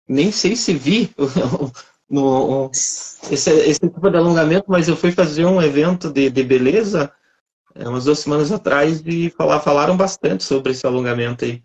[0.08, 1.10] nem sei se vi
[2.08, 2.70] no,
[3.30, 7.12] esse, esse tipo de alongamento, mas eu fui fazer um evento de, de beleza
[7.74, 11.62] é, umas duas semanas atrás e falar, falaram bastante sobre esse alongamento aí.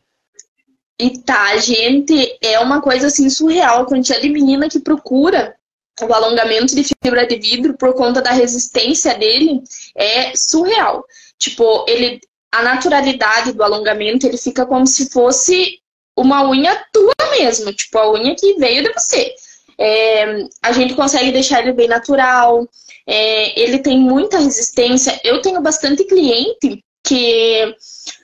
[1.00, 3.82] E tá, gente, é uma coisa assim surreal.
[3.82, 5.56] A quantidade de menina que procura
[6.02, 9.62] o alongamento de fibra de vidro por conta da resistência dele
[9.96, 11.06] é surreal.
[11.38, 12.20] Tipo, ele,
[12.52, 15.80] a naturalidade do alongamento, ele fica como se fosse
[16.18, 19.34] uma unha tua mesmo, tipo a unha que veio de você.
[19.78, 22.66] É, a gente consegue deixar ele bem natural,
[23.08, 25.20] é, ele tem muita resistência.
[25.24, 27.76] Eu tenho bastante cliente que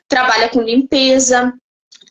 [0.08, 1.54] trabalha com limpeza,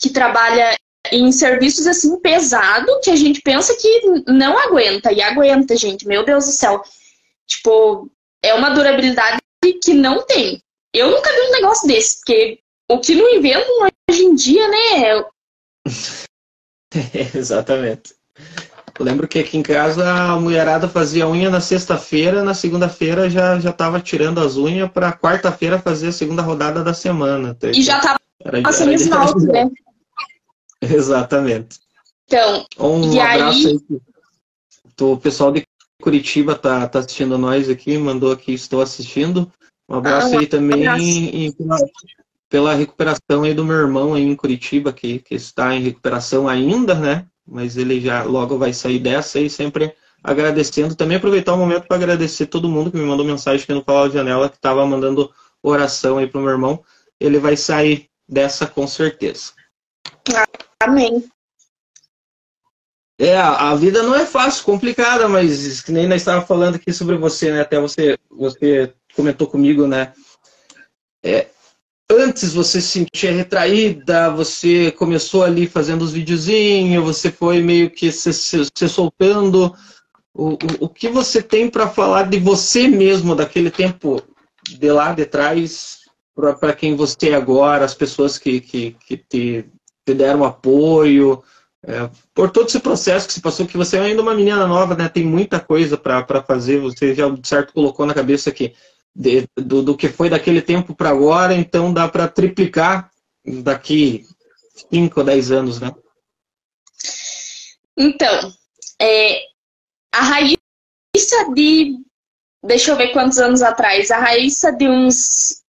[0.00, 0.76] que trabalha
[1.10, 6.06] em serviços assim pesado que a gente pensa que não aguenta e aguenta, gente.
[6.06, 6.82] Meu Deus do céu.
[7.46, 8.10] Tipo,
[8.42, 9.38] é uma durabilidade
[9.82, 10.62] que não tem.
[10.94, 15.24] Eu nunca vi um negócio desse, porque o que não inventam hoje em dia, né?
[16.92, 18.14] É, exatamente.
[19.00, 23.58] Eu lembro que aqui em casa a mulherada fazia unha na sexta-feira, na segunda-feira já
[23.58, 27.56] já tava tirando as unhas para quarta-feira fazer a segunda rodada da semana.
[27.62, 28.18] E já tava
[28.62, 29.70] passando esmalte, né?
[30.82, 31.80] Exatamente.
[32.26, 33.80] Então, um e abraço aí...
[33.90, 34.00] aí.
[35.00, 35.66] O pessoal de
[36.02, 39.50] Curitiba tá, tá assistindo nós aqui, mandou aqui, estou assistindo.
[39.88, 40.86] Um abraço ah, aí também
[41.46, 41.76] em, pela,
[42.50, 46.94] pela, recuperação aí do meu irmão aí em Curitiba, que, que está em recuperação ainda,
[46.94, 47.24] né?
[47.50, 50.94] Mas ele já logo vai sair dessa aí, sempre agradecendo.
[50.94, 54.08] Também aproveitar o momento para agradecer todo mundo que me mandou mensagem aqui no Fala
[54.08, 55.30] Janela, que estava mandando
[55.62, 56.84] oração aí pro meu irmão.
[57.18, 59.52] Ele vai sair dessa com certeza.
[60.80, 61.28] Amém.
[63.18, 67.16] É, a vida não é fácil, complicada, mas que nem nós estávamos falando aqui sobre
[67.16, 67.60] você, né?
[67.60, 70.14] Até você, você comentou comigo, né?
[71.22, 71.48] É,
[72.10, 78.10] antes você se sentia retraída, você começou ali fazendo os videozinhos, você foi meio que
[78.10, 79.74] se, se, se soltando.
[80.34, 84.22] O, o, o, que você tem para falar de você mesmo, daquele tempo
[84.68, 86.00] de lá de trás,
[86.34, 89.64] para quem você é agora, as pessoas que, que, que te
[90.04, 91.42] te deram apoio,
[91.82, 94.94] é, por todo esse processo que se passou, que você é ainda uma menina nova,
[94.94, 95.08] né?
[95.08, 98.74] Tem muita coisa para fazer, você já certo colocou na cabeça que
[99.14, 103.10] de, do, do que foi daquele tempo para agora, então dá para triplicar
[103.62, 104.26] daqui
[104.90, 105.94] 5 ou 10 anos, né?
[107.96, 108.52] Então,
[109.00, 109.42] é,
[110.12, 110.56] a Raíssa
[111.54, 111.98] de.
[112.62, 114.10] Deixa eu ver quantos anos atrás.
[114.10, 115.62] A Raíssa de uns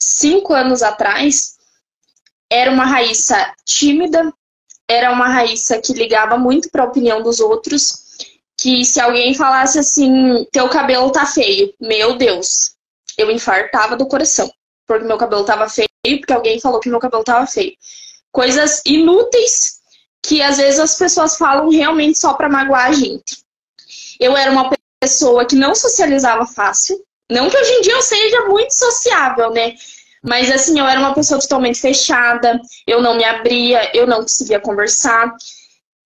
[0.00, 1.56] 5 anos atrás,
[2.50, 4.32] era uma Raíssa tímida,
[4.88, 8.07] era uma Raíssa que ligava muito para a opinião dos outros,
[8.58, 12.74] que se alguém falasse assim, teu cabelo tá feio, meu Deus,
[13.16, 14.50] eu infartava do coração,
[14.86, 17.72] porque meu cabelo tava feio, porque alguém falou que meu cabelo tava feio.
[18.32, 19.78] Coisas inúteis
[20.22, 23.38] que às vezes as pessoas falam realmente só para magoar a gente.
[24.18, 27.00] Eu era uma pessoa que não socializava fácil.
[27.30, 29.74] Não que hoje em dia eu seja muito sociável, né?
[30.22, 34.58] Mas assim, eu era uma pessoa totalmente fechada, eu não me abria, eu não conseguia
[34.58, 35.32] conversar.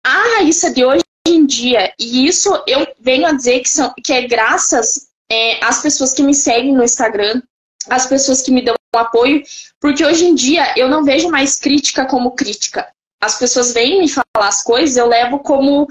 [0.04, 4.12] A Raíssa de hoje em dia, e isso eu venho a dizer que, são, que
[4.12, 7.42] é graças é, às pessoas que me seguem no Instagram,
[7.90, 9.42] às pessoas que me dão apoio,
[9.80, 12.88] porque hoje em dia eu não vejo mais crítica como crítica.
[13.22, 15.88] As pessoas vêm me falar as coisas, eu levo como,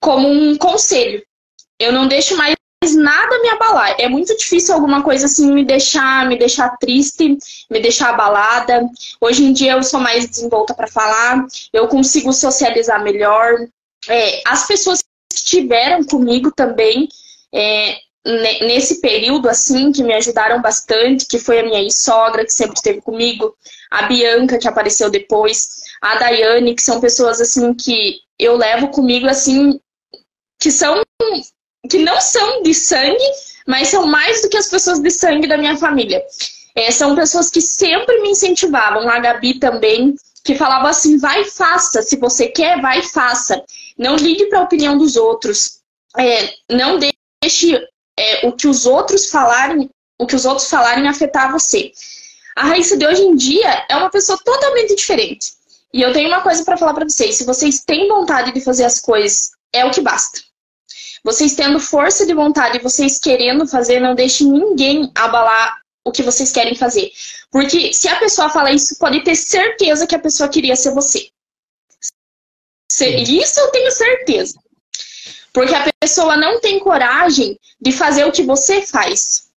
[0.00, 1.22] como um conselho.
[1.78, 2.54] Eu não deixo mais
[2.96, 3.96] nada me abalar.
[3.98, 7.36] É muito difícil alguma coisa assim me deixar, me deixar triste,
[7.70, 8.88] me deixar abalada.
[9.20, 13.66] Hoje em dia eu sou mais desenvolta para falar, eu consigo socializar melhor.
[14.08, 17.08] É, as pessoas que estiveram comigo também
[17.52, 22.74] é, nesse período assim que me ajudaram bastante, que foi a minha sogra que sempre
[22.74, 23.54] esteve comigo,
[23.90, 29.26] a Bianca que apareceu depois, a Daiane, que são pessoas assim que eu levo comigo
[29.26, 29.78] assim
[30.58, 31.02] que são
[31.88, 33.24] que não são de sangue,
[33.66, 36.22] mas são mais do que as pessoas de sangue da minha família.
[36.74, 42.02] É, são pessoas que sempre me incentivavam, a Gabi também, que falava assim: vai, faça,
[42.02, 43.62] se você quer, vai, faça.
[43.98, 45.80] Não ligue para a opinião dos outros.
[46.16, 47.76] É, não deixe
[48.18, 51.92] é, o que os outros falarem, o que os outros falarem afetar você.
[52.56, 55.52] A Raíssa de hoje em dia é uma pessoa totalmente diferente.
[55.92, 58.84] E eu tenho uma coisa para falar para vocês: se vocês têm vontade de fazer
[58.84, 60.40] as coisas, é o que basta.
[61.24, 66.50] Vocês tendo força de vontade, vocês querendo fazer, não deixe ninguém abalar o que vocês
[66.50, 67.10] querem fazer.
[67.50, 71.29] Porque se a pessoa fala isso, pode ter certeza que a pessoa queria ser você.
[72.98, 74.58] Isso eu tenho certeza.
[75.52, 79.50] Porque a pessoa não tem coragem de fazer o que você faz.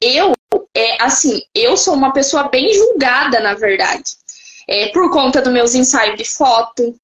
[0.00, 0.34] Eu,
[0.74, 4.16] é assim, eu sou uma pessoa bem julgada, na verdade.
[4.68, 6.96] É, por conta dos meus ensaios de foto,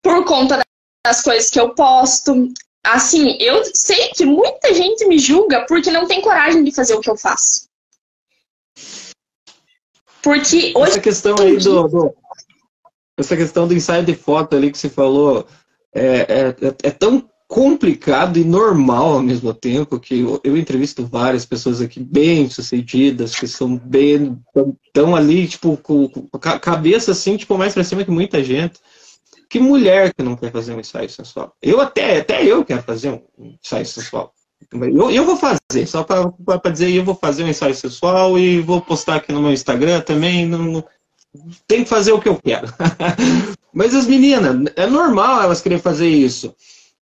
[0.00, 0.60] por conta
[1.04, 2.52] das coisas que eu posto.
[2.84, 7.00] Assim, eu sei que muita gente me julga porque não tem coragem de fazer o
[7.00, 7.68] que eu faço.
[10.20, 10.92] Porque hoje.
[10.92, 12.14] Essa questão aí do, do,
[13.22, 15.46] Essa questão do ensaio de foto ali que você falou
[15.94, 21.44] é, é, é tão complicado e normal ao mesmo tempo que eu, eu, entrevisto várias
[21.44, 24.38] pessoas aqui bem sucedidas que são bem
[24.92, 28.80] tão ali tipo com, com a cabeça assim tipo mais para cima que muita gente
[29.52, 31.54] que mulher que não quer fazer um ensaio sensual?
[31.60, 34.32] Eu até, até eu quero fazer um ensaio sensual.
[34.72, 38.80] Eu, eu vou fazer, só para dizer, eu vou fazer um ensaio sensual e vou
[38.80, 40.46] postar aqui no meu Instagram também.
[40.46, 40.82] Não,
[41.66, 42.68] tem que fazer o que eu quero.
[43.72, 46.54] Mas as meninas, é normal elas querem fazer isso.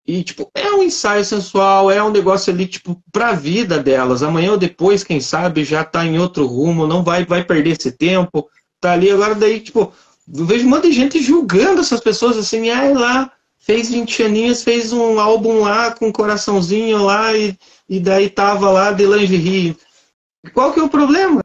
[0.05, 4.23] E, tipo, é um ensaio sensual, é um negócio ali, tipo, pra vida delas.
[4.23, 7.91] Amanhã ou depois, quem sabe, já tá em outro rumo, não vai, vai perder esse
[7.91, 8.49] tempo.
[8.79, 9.91] Tá ali, agora daí, tipo,
[10.33, 14.63] eu vejo um monte de gente julgando essas pessoas assim, ah, lá, fez 20 aninhos,
[14.63, 17.57] fez um álbum lá com um coraçãozinho lá e,
[17.89, 19.75] e daí tava lá de lingerie.
[20.53, 21.43] Qual que é o problema?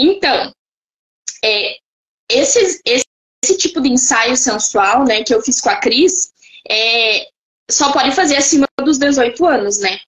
[0.00, 0.50] Então,
[1.44, 1.76] é,
[2.30, 3.04] esse, esse,
[3.44, 6.32] esse, tipo de ensaio sensual, né, que eu fiz com a Cris,
[6.66, 7.26] é,
[7.70, 9.98] só pode fazer acima dos 18 anos, né?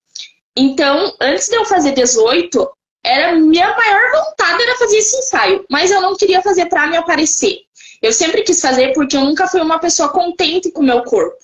[0.56, 2.70] Então, antes de eu fazer 18,
[3.04, 6.96] era minha maior vontade era fazer esse ensaio, mas eu não queria fazer para me
[6.96, 7.58] aparecer.
[8.00, 11.36] Eu sempre quis fazer porque eu nunca fui uma pessoa contente com o meu corpo.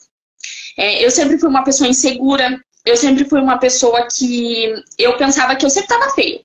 [0.77, 5.55] É, eu sempre fui uma pessoa insegura, eu sempre fui uma pessoa que eu pensava
[5.55, 6.41] que eu sempre estava feio.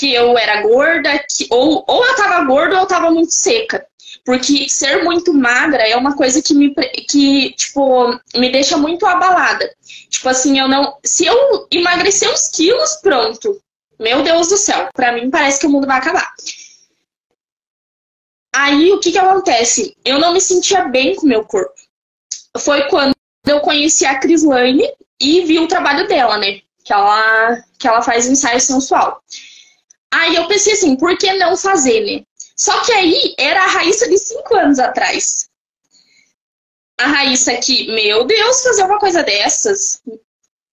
[0.00, 3.86] Que eu era gorda, que, ou, ou eu estava gorda ou eu estava muito seca.
[4.24, 6.74] Porque ser muito magra é uma coisa que me,
[7.08, 9.70] que, tipo, me deixa muito abalada.
[10.08, 10.96] Tipo assim, eu não.
[11.04, 13.60] Se eu emagrecer uns quilos, pronto.
[13.98, 16.32] Meu Deus do céu, para mim parece que o mundo vai acabar.
[18.54, 19.96] Aí o que que acontece?
[20.04, 21.74] Eu não me sentia bem com meu corpo.
[22.58, 23.14] Foi quando
[23.46, 26.60] eu conheci a Crislane e vi o trabalho dela, né?
[26.82, 29.22] Que ela, que ela faz ensaio sensual.
[30.12, 32.24] Aí eu pensei assim, por que não fazer, né?
[32.56, 35.48] Só que aí era a Raíssa de cinco anos atrás.
[36.98, 40.02] A Raíssa que, meu Deus, fazer uma coisa dessas.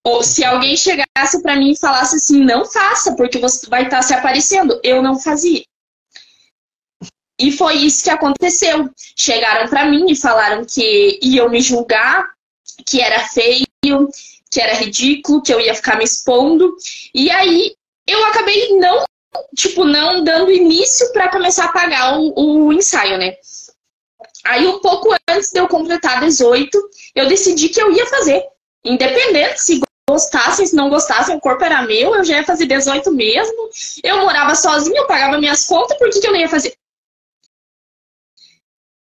[0.03, 3.97] Ou se alguém chegasse para mim e falasse assim, não faça, porque você vai estar
[3.97, 5.63] tá se aparecendo, eu não fazia.
[7.39, 8.89] E foi isso que aconteceu.
[9.15, 12.27] Chegaram para mim e falaram que iam me julgar,
[12.85, 13.65] que era feio,
[14.51, 16.75] que era ridículo, que eu ia ficar me expondo.
[17.13, 17.75] E aí
[18.07, 19.03] eu acabei não,
[19.55, 23.35] tipo, não dando início para começar a pagar o, o ensaio, né?
[24.43, 28.43] Aí um pouco antes de eu completar 18, eu decidi que eu ia fazer.
[28.83, 33.11] Independente se gostassem, se não gostassem, o corpo era meu, eu já ia fazer 18
[33.11, 33.69] mesmo.
[34.03, 36.73] Eu morava sozinha, eu pagava minhas contas, por que, que eu não ia fazer?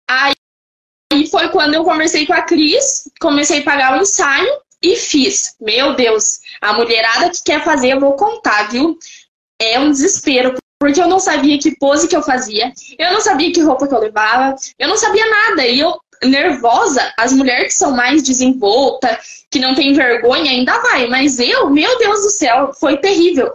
[0.10, 0.36] Aí
[1.30, 5.56] foi quando eu conversei com a Cris, comecei a pagar o ensaio e fiz.
[5.60, 8.98] Meu Deus, a mulherada que quer fazer, eu vou contar, viu?
[9.72, 13.52] É um desespero, porque eu não sabia que pose que eu fazia, eu não sabia
[13.52, 15.66] que roupa que eu levava, eu não sabia nada.
[15.66, 21.08] E eu, nervosa, as mulheres que são mais desenvoltas, que não tem vergonha, ainda vai.
[21.08, 23.52] Mas eu, meu Deus do céu, foi terrível.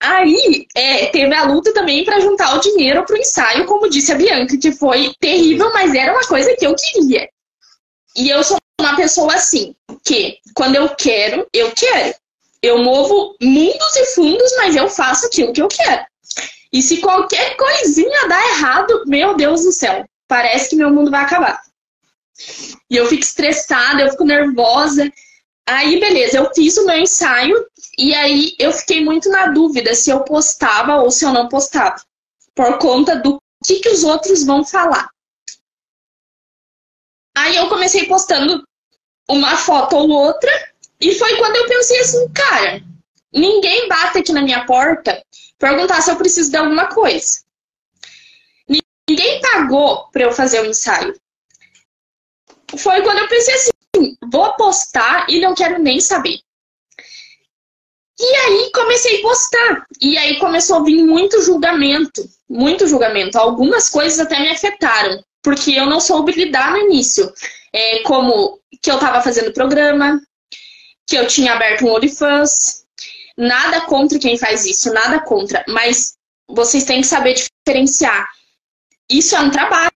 [0.00, 4.12] Aí é, teve a luta também para juntar o dinheiro para o ensaio, como disse
[4.12, 7.28] a Bianca, que foi terrível, mas era uma coisa que eu queria.
[8.14, 12.14] E eu sou uma pessoa assim, que quando eu quero, eu quero.
[12.64, 16.06] Eu movo mundos e fundos, mas eu faço aquilo que eu quero.
[16.72, 21.22] E se qualquer coisinha dá errado, meu Deus do céu, parece que meu mundo vai
[21.22, 21.60] acabar.
[22.90, 25.12] E eu fico estressada, eu fico nervosa.
[25.66, 27.54] Aí, beleza, eu fiz o meu ensaio
[27.98, 32.02] e aí eu fiquei muito na dúvida se eu postava ou se eu não postava.
[32.54, 35.10] Por conta do que, que os outros vão falar.
[37.36, 38.66] Aí eu comecei postando
[39.28, 40.50] uma foto ou outra,
[41.00, 42.82] e foi quando eu pensei assim, cara,
[43.32, 45.22] ninguém bate aqui na minha porta
[45.58, 47.42] perguntar se eu preciso de alguma coisa.
[49.08, 51.14] Ninguém pagou para eu fazer o ensaio.
[52.78, 56.40] Foi quando eu pensei assim, vou postar e não quero nem saber.
[58.18, 59.86] E aí comecei a postar.
[60.00, 62.24] E aí começou a vir muito julgamento.
[62.48, 63.38] Muito julgamento.
[63.38, 65.22] Algumas coisas até me afetaram.
[65.42, 67.30] Porque eu não soube lidar no início.
[67.72, 70.20] É, como que eu estava fazendo programa,
[71.06, 72.84] que eu tinha aberto um OnlyFans.
[73.36, 75.64] Nada contra quem faz isso, nada contra.
[75.68, 76.14] Mas
[76.48, 78.28] vocês têm que saber diferenciar.
[79.10, 79.90] Isso é um trabalho.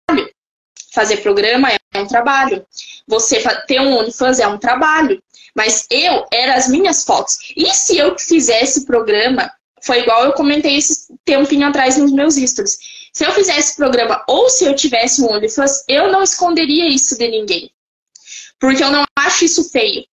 [0.92, 2.66] Fazer programa é um trabalho.
[3.06, 5.22] Você ter um OnlyFans é um trabalho.
[5.54, 7.38] Mas eu, eram as minhas fotos.
[7.56, 9.50] E se eu fizesse programa,
[9.82, 12.78] foi igual eu comentei esse tempinho atrás nos meus stories.
[13.12, 17.28] Se eu fizesse programa ou se eu tivesse um OnlyFans, eu não esconderia isso de
[17.28, 17.70] ninguém.
[18.60, 20.04] Porque eu não acho isso feio.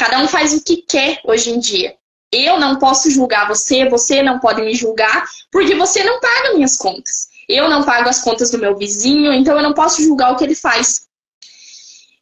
[0.00, 1.94] Cada um faz o que quer hoje em dia.
[2.32, 6.74] Eu não posso julgar você, você não pode me julgar, porque você não paga minhas
[6.78, 7.28] contas.
[7.46, 10.44] Eu não pago as contas do meu vizinho, então eu não posso julgar o que
[10.44, 11.02] ele faz.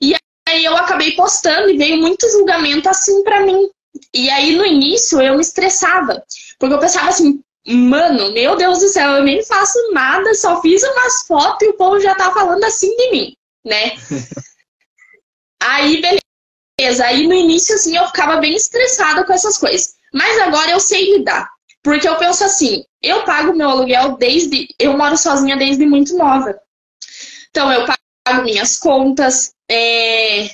[0.01, 0.13] E
[0.49, 3.71] aí eu acabei postando e veio muito julgamento assim para mim.
[4.13, 6.21] E aí no início eu me estressava,
[6.59, 10.83] porque eu pensava assim, mano, meu Deus do céu, eu nem faço nada, só fiz
[10.83, 13.93] umas fotos e o povo já tá falando assim de mim né?
[15.61, 16.18] aí, beleza.
[16.81, 19.95] Aí no início, assim, eu ficava bem estressada com essas coisas.
[20.13, 21.49] Mas agora eu sei lidar.
[21.83, 24.69] Porque eu penso assim, eu pago meu aluguel desde.
[24.79, 26.59] Eu moro sozinha desde muito nova.
[27.51, 30.45] Então eu pago minhas contas, é...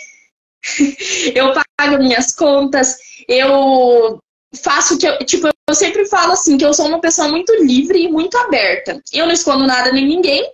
[1.34, 2.96] eu pago minhas contas,
[3.28, 4.18] eu
[4.62, 5.18] faço que eu.
[5.18, 9.00] Tipo, eu sempre falo assim, que eu sou uma pessoa muito livre e muito aberta.
[9.12, 10.50] Eu não escondo nada nem ninguém,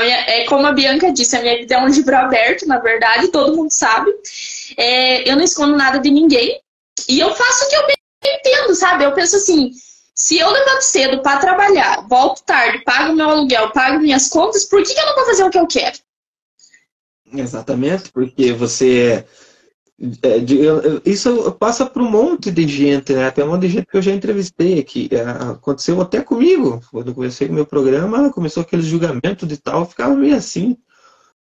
[0.00, 3.28] minha, é como a Bianca disse, a minha vida é um livro aberto, na verdade,
[3.28, 4.10] todo mundo sabe.
[4.76, 6.60] É, eu não escondo nada de ninguém.
[7.08, 7.86] E eu faço o que eu
[8.24, 9.04] entendo, sabe?
[9.04, 9.70] Eu penso assim,
[10.14, 14.82] se eu levanto cedo para trabalhar, volto tarde, pago meu aluguel, pago minhas contas, por
[14.82, 15.98] que, que eu não vou fazer o que eu quero?
[17.34, 19.26] Exatamente, porque você
[21.04, 23.32] isso passa para um monte de gente, né?
[23.38, 25.08] Um monte de gente que eu já entrevistei aqui.
[25.12, 26.80] É, aconteceu até comigo.
[26.90, 30.76] Quando eu comecei o meu programa, começou aquele julgamento de tal, ficava meio assim.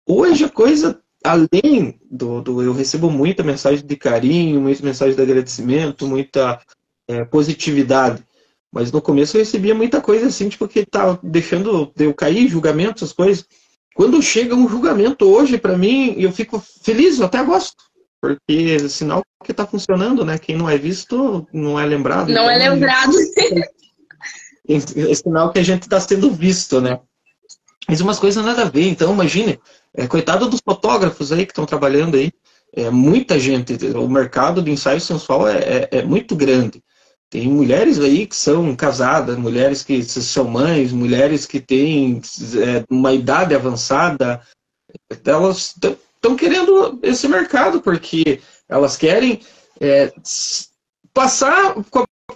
[0.05, 5.21] Hoje a coisa, além do, do eu recebo muita mensagem de carinho, muita mensagem de
[5.21, 6.59] agradecimento, muita
[7.07, 8.23] é, positividade.
[8.71, 13.03] Mas no começo eu recebia muita coisa assim, tipo, que tá deixando eu cair, julgamento,
[13.03, 13.43] essas coisas.
[13.95, 17.90] Quando chega um julgamento hoje, para mim, eu fico feliz, eu até gosto
[18.21, 20.37] porque é sinal que está funcionando, né?
[20.37, 22.29] Quem não é visto não é lembrado.
[22.29, 23.11] Não é então, é lembrado.
[24.69, 26.97] É sinal que a gente está sendo visto, né?
[27.89, 28.87] Mas umas coisas nada a ver.
[28.87, 29.59] Então, imagine,
[29.93, 32.31] é, coitado dos fotógrafos aí que estão trabalhando aí.
[32.73, 36.81] É, muita gente, o mercado de ensaio sensual é, é, é, muito grande.
[37.29, 42.21] Tem mulheres aí que são casadas, mulheres que são mães, mulheres que têm
[42.63, 44.41] é, uma idade avançada.
[45.25, 45.73] Elas
[46.21, 49.41] estão querendo esse mercado, porque elas querem
[49.79, 50.13] é,
[51.11, 51.75] passar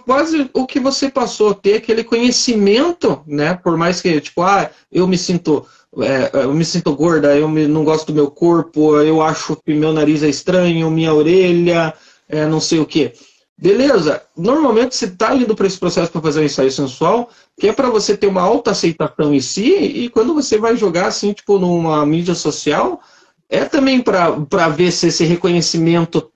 [0.04, 3.54] quase o que você passou, ter aquele conhecimento, né?
[3.54, 5.64] Por mais que, tipo, ah, eu me sinto.
[5.98, 9.72] É, eu me sinto gorda, eu me, não gosto do meu corpo, eu acho que
[9.72, 11.94] meu nariz é estranho, minha orelha,
[12.28, 13.14] é, não sei o que.
[13.56, 17.72] Beleza, normalmente você está indo para esse processo para fazer um ensaio sensual, que é
[17.72, 21.58] para você ter uma alta aceitação em si, e quando você vai jogar assim, tipo,
[21.58, 23.00] numa mídia social,
[23.48, 26.30] é também para ver se esse reconhecimento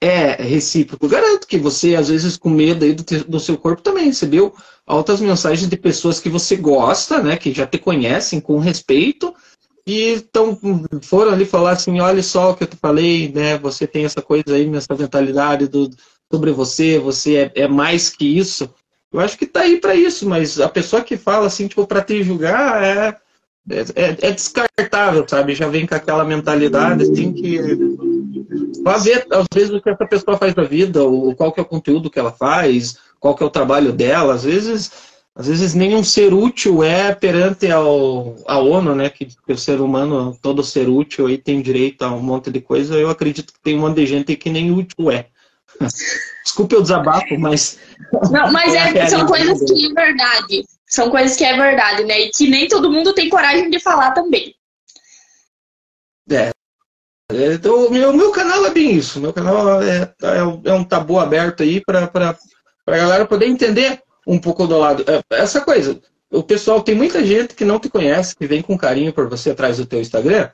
[0.00, 1.08] é recíproco.
[1.08, 4.54] Garanto que você, às vezes, com medo aí do, do seu corpo, também recebeu
[4.86, 7.36] altas mensagens de pessoas que você gosta, né?
[7.36, 9.34] Que já te conhecem com respeito
[9.88, 10.58] e então
[11.00, 13.56] foram ali falar assim, olha só o que eu te falei, né?
[13.56, 15.88] Você tem essa coisa aí, essa mentalidade do,
[16.30, 18.68] sobre você, você é, é mais que isso.
[19.10, 22.02] Eu acho que tá aí para isso, mas a pessoa que fala assim, tipo, para
[22.02, 23.16] te julgar é,
[23.70, 25.54] é, é, descartável, sabe?
[25.54, 27.60] Já vem com aquela mentalidade assim que
[28.82, 31.62] vai ver às vezes o que essa pessoa faz da vida, ou qual que é
[31.62, 35.08] o conteúdo que ela faz, qual que é o trabalho dela, às vezes
[35.38, 39.80] às vezes nenhum ser útil é perante ao, a ONU, né, que, que, o ser
[39.80, 43.60] humano, todo ser útil aí tem direito a um monte de coisa, eu acredito que
[43.60, 45.26] tem um monte de gente que nem útil é.
[46.42, 47.78] Desculpe o desabafo, mas...
[48.32, 50.64] Não, mas é, são coisas que é verdade.
[50.88, 54.12] São coisas que é verdade, né, e que nem todo mundo tem coragem de falar
[54.12, 54.54] também.
[56.30, 56.50] É.
[57.30, 59.20] é então, o meu, meu canal é bem isso.
[59.20, 62.10] Meu canal é, é, é um tabu aberto aí para
[62.86, 65.04] a galera poder entender um pouco do lado.
[65.06, 68.76] É, essa coisa, o pessoal tem muita gente que não te conhece, que vem com
[68.76, 70.50] carinho por você atrás do teu Instagram,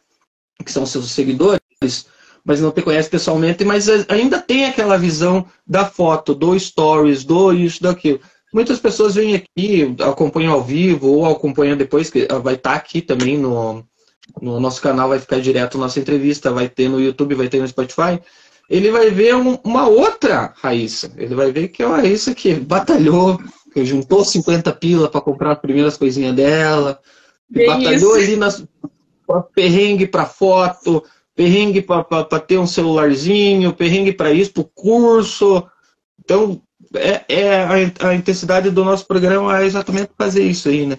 [0.64, 2.06] que são seus seguidores,
[2.44, 7.52] mas não te conhece pessoalmente, mas ainda tem aquela visão da foto, do stories, do
[7.52, 8.20] isso, daquilo.
[8.54, 13.02] Muitas pessoas vêm aqui, acompanham ao vivo ou acompanham depois, que vai estar tá aqui
[13.02, 13.84] também no,
[14.40, 17.68] no nosso canal, vai ficar direto nossa entrevista, vai ter no YouTube, vai ter no
[17.68, 18.20] Spotify
[18.68, 21.12] ele vai ver um, uma outra Raíssa.
[21.16, 23.38] Ele vai ver que é uma Raíssa que batalhou,
[23.72, 26.98] que juntou 50 pila para comprar as primeiras coisinhas dela,
[27.50, 28.30] batalhou isso.
[28.30, 28.64] ali nas
[29.54, 31.02] perrengue para foto,
[31.34, 35.66] perrengue para ter um celularzinho, perrengue para isso, para o curso.
[36.22, 36.60] Então,
[36.94, 40.98] é, é a, a, intensidade do nosso programa é exatamente fazer isso aí, né?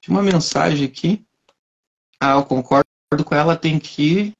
[0.00, 1.24] Tinha uma mensagem aqui.
[2.20, 2.86] Ah, eu concordo
[3.24, 4.36] com ela, tem que ir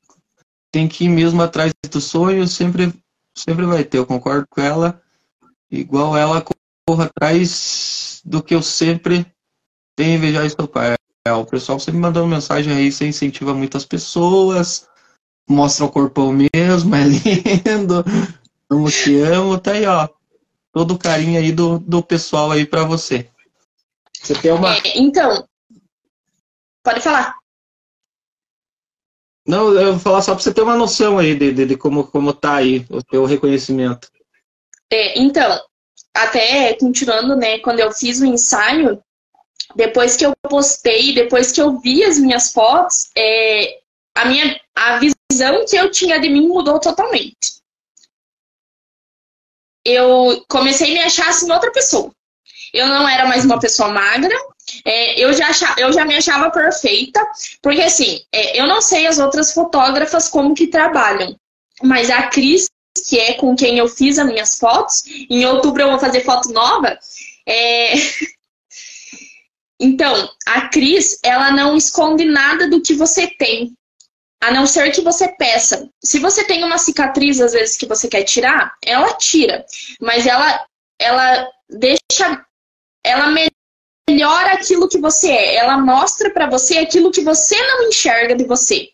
[0.77, 2.93] tem que ir mesmo atrás do sonho, sempre,
[3.35, 3.97] sempre vai ter.
[3.97, 5.01] Eu concordo com ela,
[5.71, 6.45] igual ela
[6.87, 9.27] corra atrás do que eu sempre
[9.97, 10.95] tenho invejado seu pai.
[11.27, 14.87] É, o pessoal sempre mandando mensagem aí, você incentiva muitas pessoas,
[15.49, 18.05] mostra o corpão mesmo, é lindo,
[18.69, 20.07] amo te amo, tá aí, ó.
[20.77, 23.31] Todo o carinho aí do, do pessoal aí para você.
[24.13, 24.77] Você tem uma.
[24.77, 25.49] É, então,
[26.85, 27.35] pode falar.
[29.49, 32.07] Não, eu vou falar só para você ter uma noção aí de, de, de, como,
[32.07, 34.11] como tá aí o seu reconhecimento.
[34.93, 35.59] É, então,
[36.15, 39.03] até continuando, né, quando eu fiz o ensaio,
[39.75, 43.79] depois que eu postei, depois que eu vi as minhas fotos, é,
[44.15, 47.56] a minha a visão que eu tinha de mim mudou totalmente.
[49.87, 52.11] Eu comecei a me achar assim outra pessoa.
[52.73, 54.35] Eu não era mais uma pessoa magra,
[54.85, 57.25] é, eu, já achava, eu já me achava perfeita,
[57.63, 61.37] porque assim, é, eu não sei as outras fotógrafas como que trabalham,
[61.83, 62.69] mas a Cris,
[63.09, 66.51] que é com quem eu fiz as minhas fotos, em outubro eu vou fazer foto
[66.53, 66.99] nova.
[67.47, 67.95] É...
[69.79, 73.73] então, a Cris, ela não esconde nada do que você tem,
[74.43, 75.89] a não ser que você peça.
[76.03, 79.65] Se você tem uma cicatriz, às vezes, que você quer tirar, ela tira,
[80.01, 80.67] mas ela,
[81.01, 82.45] ela deixa,
[83.05, 83.29] ela
[84.09, 85.57] melhora aquilo que você é.
[85.57, 88.91] Ela mostra para você aquilo que você não enxerga de você.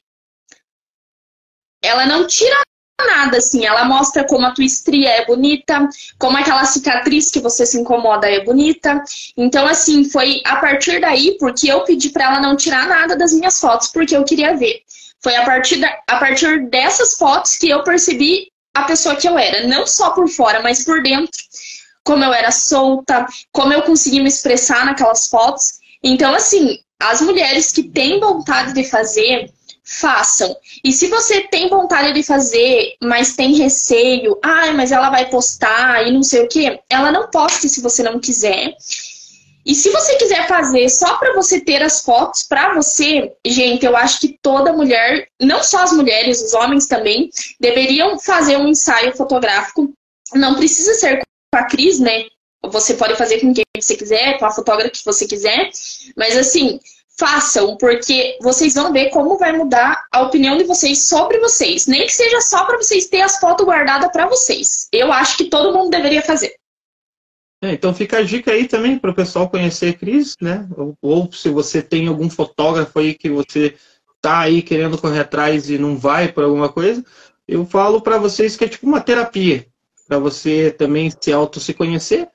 [1.83, 2.61] Ela não tira
[3.05, 5.89] nada assim, ela mostra como a tua estria é bonita,
[6.19, 9.03] como aquela cicatriz que você se incomoda é bonita.
[9.37, 13.33] Então assim, foi a partir daí porque eu pedi para ela não tirar nada das
[13.33, 14.83] minhas fotos porque eu queria ver.
[15.23, 19.39] Foi a partir, da, a partir dessas fotos que eu percebi a pessoa que eu
[19.39, 21.41] era, não só por fora, mas por dentro
[22.05, 25.75] como eu era solta, como eu consegui me expressar naquelas fotos.
[26.03, 29.51] Então, assim, as mulheres que têm vontade de fazer,
[29.85, 30.55] façam.
[30.85, 36.07] E se você tem vontade de fazer, mas tem receio, ah, mas ela vai postar
[36.07, 38.75] e não sei o que, ela não poste se você não quiser.
[39.65, 43.97] E se você quiser fazer só para você ter as fotos para você, gente, eu
[43.97, 49.17] acho que toda mulher, não só as mulheres, os homens também, deveriam fazer um ensaio
[49.17, 49.93] fotográfico.
[50.35, 52.27] Não precisa ser com a Cris, né?
[52.65, 55.71] Você pode fazer com quem você quiser, com a fotógrafa que você quiser,
[56.17, 56.81] mas assim,
[57.19, 61.87] façam, porque vocês vão ver como vai mudar a opinião de vocês sobre vocês.
[61.87, 64.89] Nem que seja só para vocês terem as fotos guardadas para vocês.
[64.93, 66.55] Eu acho que todo mundo deveria fazer.
[67.63, 70.69] É, então fica a dica aí também para o pessoal conhecer Cris, né?
[70.77, 73.77] Ou, ou, se você tem algum fotógrafo aí que você
[74.21, 77.05] tá aí querendo correr atrás e não vai por alguma coisa,
[77.47, 79.65] eu falo para vocês que é tipo uma terapia
[80.09, 82.29] para você também se auto se conhecer.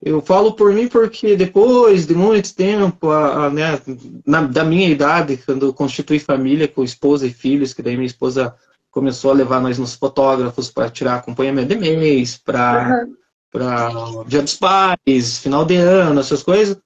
[0.00, 3.80] Eu falo por mim porque depois de muito tempo, a, a, né,
[4.24, 8.06] na, da minha idade, quando eu constituí família com esposa e filhos, que daí minha
[8.06, 8.54] esposa
[8.90, 13.17] começou a levar nós nos fotógrafos para tirar acompanhamento de mês, para uhum.
[13.50, 13.90] Para
[14.26, 16.76] Dia dos Pais, final de ano, essas coisas.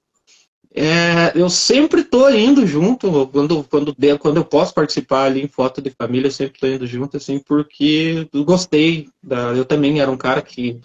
[0.75, 5.79] É, eu sempre estou indo junto, quando, quando, quando eu posso participar ali em foto
[5.79, 9.07] de família, eu sempre estou indo junto, assim, porque eu gostei.
[9.21, 10.79] Da, eu também era um cara que,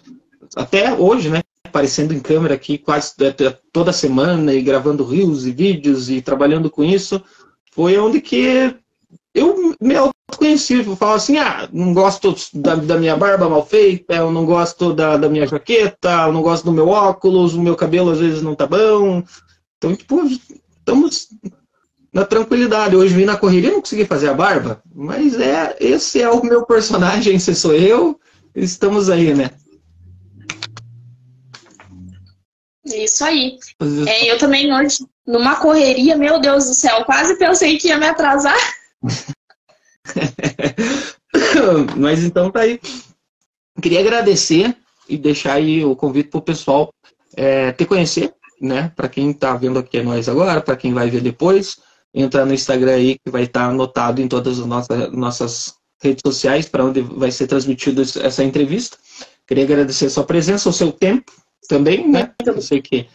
[0.55, 3.13] até hoje, né, aparecendo em câmera aqui quase
[3.73, 7.23] toda semana e gravando reels e vídeos e trabalhando com isso,
[7.71, 8.75] foi onde que
[9.79, 10.75] me autoconheci.
[10.85, 14.93] Eu falo assim, ah, não gosto da, da, minha barba mal feita, eu não gosto
[14.93, 18.41] da, da minha jaqueta, eu não gosto do meu óculos, o meu cabelo às vezes
[18.41, 19.23] não tá bom,
[19.79, 21.29] então, tipo, estamos
[22.13, 22.95] na tranquilidade.
[22.95, 26.65] Hoje vim na correria não consegui fazer a barba, mas é esse é o meu
[26.65, 28.19] personagem, esse sou eu.
[28.53, 29.51] Estamos aí, né?
[32.85, 33.57] Isso aí.
[34.07, 38.07] É, eu também hoje, numa correria, meu Deus do céu, quase pensei que ia me
[38.07, 38.57] atrasar.
[41.97, 42.79] Mas então tá aí.
[43.81, 44.75] Queria agradecer
[45.07, 46.93] e deixar aí o convite para o pessoal
[47.35, 48.91] é, te conhecer, né?
[48.95, 51.77] Para quem está vendo aqui é nós agora, para quem vai ver depois,
[52.13, 56.21] entrar no Instagram aí que vai estar tá anotado em todas as nossas, nossas redes
[56.25, 58.97] sociais para onde vai ser transmitida essa entrevista.
[59.47, 61.31] Queria agradecer a sua presença, o seu tempo
[61.67, 62.31] também, né?
[62.45, 63.07] Eu sei que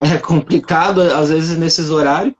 [0.00, 2.34] é complicado às vezes nesses horários.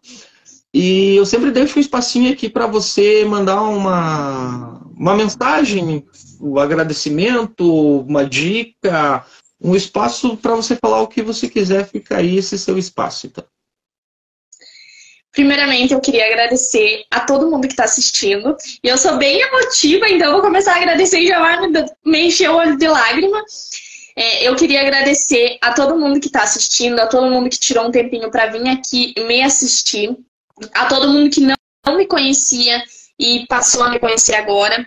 [0.73, 6.07] E eu sempre deixo um espacinho aqui para você mandar uma, uma mensagem,
[6.41, 9.27] um agradecimento, uma dica,
[9.61, 13.45] um espaço para você falar o que você quiser, fica aí esse seu espaço, então.
[15.33, 18.57] Primeiramente, eu queria agradecer a todo mundo que está assistindo.
[18.83, 21.57] E eu sou bem emotiva, então vou começar a agradecer e já vai
[22.05, 23.43] me encher o olho de lágrima.
[24.17, 27.87] É, eu queria agradecer a todo mundo que está assistindo, a todo mundo que tirou
[27.87, 30.17] um tempinho para vir aqui me assistir,
[30.73, 31.57] a todo mundo que não,
[31.97, 32.83] me conhecia
[33.19, 34.87] e passou a me conhecer agora.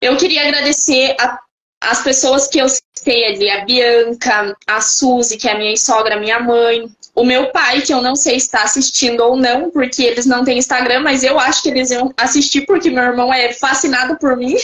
[0.00, 1.38] Eu queria agradecer a
[1.82, 6.20] as pessoas que eu citei ali, a Bianca, a Suzy, que é a minha sogra,
[6.20, 10.02] minha mãe, o meu pai, que eu não sei se está assistindo ou não, porque
[10.02, 13.52] eles não têm Instagram, mas eu acho que eles iam assistir porque meu irmão é
[13.54, 14.54] fascinado por mim.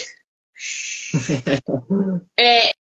[2.38, 2.72] é,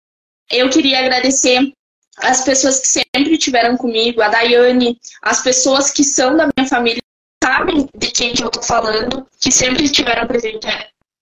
[0.51, 1.71] eu queria agradecer
[2.17, 7.01] as pessoas que sempre estiveram comigo, a Daiane, as pessoas que são da minha família,
[7.45, 10.67] sabem de quem que eu tô falando, que sempre estiveram presentes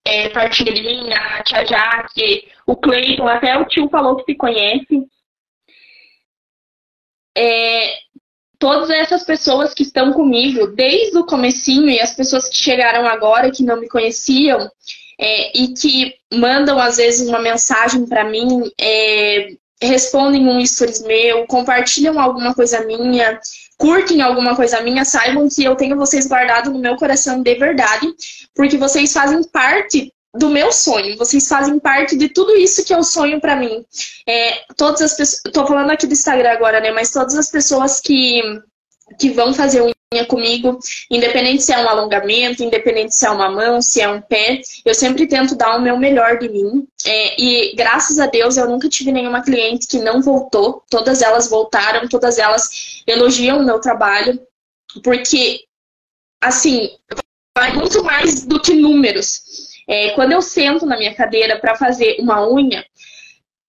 [0.05, 5.05] é, Partilhinha, a Tia Jaque, o Cleiton, até o tio falou que se conhece.
[7.38, 7.93] É,
[8.57, 13.51] todas essas pessoas que estão comigo desde o comecinho e as pessoas que chegaram agora
[13.51, 14.69] que não me conheciam
[15.19, 21.45] é, e que mandam às vezes uma mensagem para mim, é, respondem um stories meu,
[21.47, 23.39] compartilham alguma coisa minha,
[23.78, 28.07] curtem alguma coisa minha, saibam que eu tenho vocês guardado no meu coração de verdade,
[28.55, 33.03] porque vocês fazem parte do meu sonho, vocês fazem parte de tudo isso que eu
[33.03, 33.86] sonho para mim.
[34.28, 36.91] É, todas as pessoas, tô falando aqui do Instagram agora, né?
[36.91, 38.41] Mas todas as pessoas que
[39.19, 39.93] que vão fazer unha
[40.26, 44.61] comigo, independente se é um alongamento, independente se é uma mão, se é um pé,
[44.86, 46.88] eu sempre tento dar o meu melhor de mim.
[47.05, 51.49] É, e graças a Deus eu nunca tive nenhuma cliente que não voltou, todas elas
[51.49, 54.39] voltaram, todas elas elogiam o meu trabalho,
[55.03, 55.61] porque,
[56.41, 56.89] assim,
[57.57, 59.41] vai muito mais do que números.
[59.88, 62.86] É, quando eu sento na minha cadeira para fazer uma unha,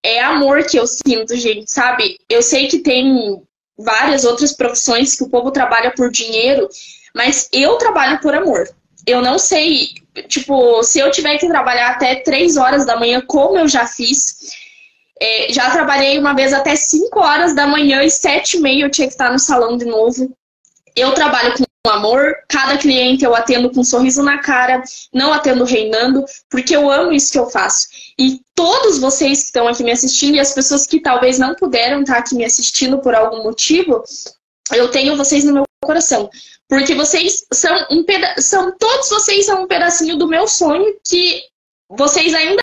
[0.04, 2.18] é amor que eu sinto, gente, sabe?
[2.28, 3.42] Eu sei que tem
[3.78, 6.68] várias outras profissões que o povo trabalha por dinheiro,
[7.14, 8.68] mas eu trabalho por amor.
[9.06, 9.88] Eu não sei,
[10.28, 14.54] tipo, se eu tiver que trabalhar até três horas da manhã, como eu já fiz,
[15.20, 18.90] é, já trabalhei uma vez até 5 horas da manhã e sete e meia eu
[18.90, 20.36] tinha que estar no salão de novo.
[20.96, 24.82] Eu trabalho com amor, cada cliente eu atendo com um sorriso na cara,
[25.12, 27.88] não atendo reinando, porque eu amo isso que eu faço.
[28.18, 32.00] E todos vocês que estão aqui me assistindo e as pessoas que talvez não puderam
[32.00, 34.02] estar aqui me assistindo por algum motivo,
[34.72, 36.30] eu tenho vocês no meu coração.
[36.68, 41.42] Porque vocês são um peda são todos vocês são um pedacinho do meu sonho que
[41.90, 42.62] vocês ainda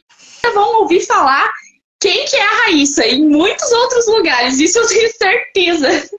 [0.53, 1.53] vão ouvir falar
[2.01, 6.09] quem que é a Raíssa em muitos outros lugares, isso eu tenho certeza.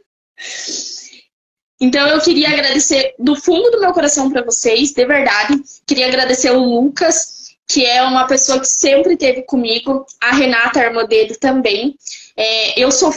[1.83, 5.61] Então eu queria agradecer do fundo do meu coração para vocês, de verdade.
[5.85, 10.85] Queria agradecer o Lucas, que é uma pessoa que sempre esteve comigo, a Renata, a
[10.85, 11.97] irmã dele também.
[12.37, 13.13] É, eu sou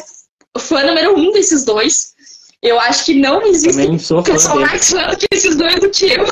[0.58, 2.16] fã número um desses dois.
[2.60, 3.86] Eu acho que não existe
[4.24, 6.26] pessoa mais fã que esses dois do que eu.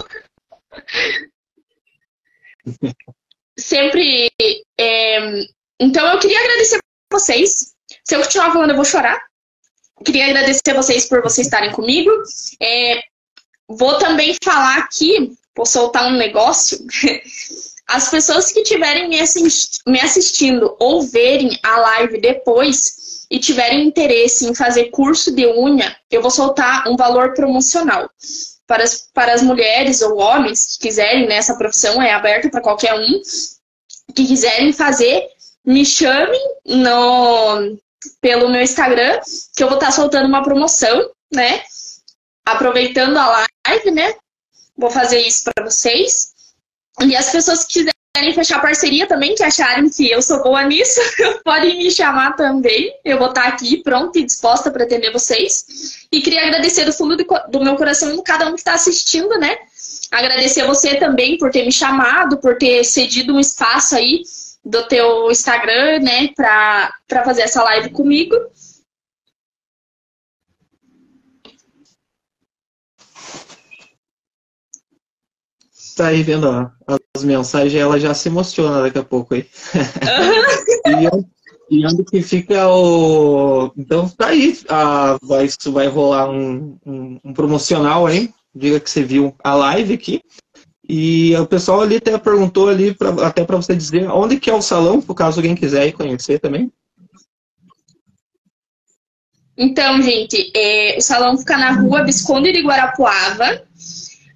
[3.59, 4.31] sempre.
[4.79, 5.19] É...
[5.79, 6.79] Então eu queria agradecer
[7.11, 7.75] vocês.
[8.03, 9.21] Se eu continuar falando, eu vou chorar.
[10.03, 12.11] Queria agradecer a vocês por vocês estarem comigo.
[12.61, 13.01] É,
[13.67, 16.79] vou também falar aqui, vou soltar um negócio.
[17.87, 23.87] as pessoas que estiverem me, assist me assistindo ou verem a live depois e tiverem
[23.87, 28.09] interesse em fazer curso de unha, eu vou soltar um valor promocional.
[28.65, 32.61] Para as, para as mulheres ou homens que quiserem, né, essa profissão é aberta para
[32.61, 33.21] qualquer um,
[34.15, 35.27] que quiserem fazer,
[35.65, 37.77] me chamem no,
[38.21, 39.19] pelo meu Instagram,
[39.55, 41.63] que eu vou estar soltando uma promoção, né?
[42.45, 44.13] Aproveitando a live, né?
[44.77, 46.33] Vou fazer isso para vocês.
[47.01, 50.99] E as pessoas que quiserem fechar parceria também, que acharem que eu sou boa nisso,
[51.43, 52.93] podem me chamar também.
[53.03, 56.07] Eu vou estar aqui pronta e disposta para atender vocês.
[56.11, 59.57] E queria agradecer do fundo do meu coração cada um que está assistindo, né?
[60.11, 64.23] Agradecer a você também por ter me chamado, por ter cedido um espaço aí
[64.64, 68.36] do teu Instagram, né, para fazer essa live comigo.
[75.95, 76.70] Tá aí vendo ó,
[77.16, 79.47] as mensagens, ela já se emociona daqui a pouco aí.
[81.70, 83.72] e, onde que fica o.
[83.78, 84.57] Então tá aí.
[84.68, 88.34] Ah, vai, vai rolar um, um, um promocional aí.
[88.55, 90.22] Diga que você viu a live aqui.
[90.95, 94.53] E o pessoal ali até perguntou ali, pra, até para você dizer onde que é
[94.53, 96.71] o salão, por caso alguém quiser ir conhecer também.
[99.57, 103.63] Então, gente, é, o salão fica na rua Visconde de Guarapuava.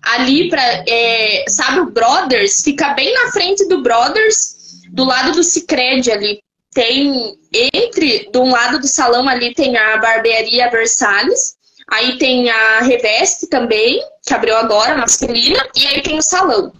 [0.01, 2.63] Ali, pra, é, sabe o Brothers?
[2.63, 6.39] Fica bem na frente do Brothers, do lado do Cicred ali.
[6.73, 7.37] Tem,
[7.71, 11.56] entre, de um lado do salão ali tem a barbearia Versalhes
[11.89, 16.73] Aí tem a Reveste também, que abriu agora, masculina, e aí tem o salão.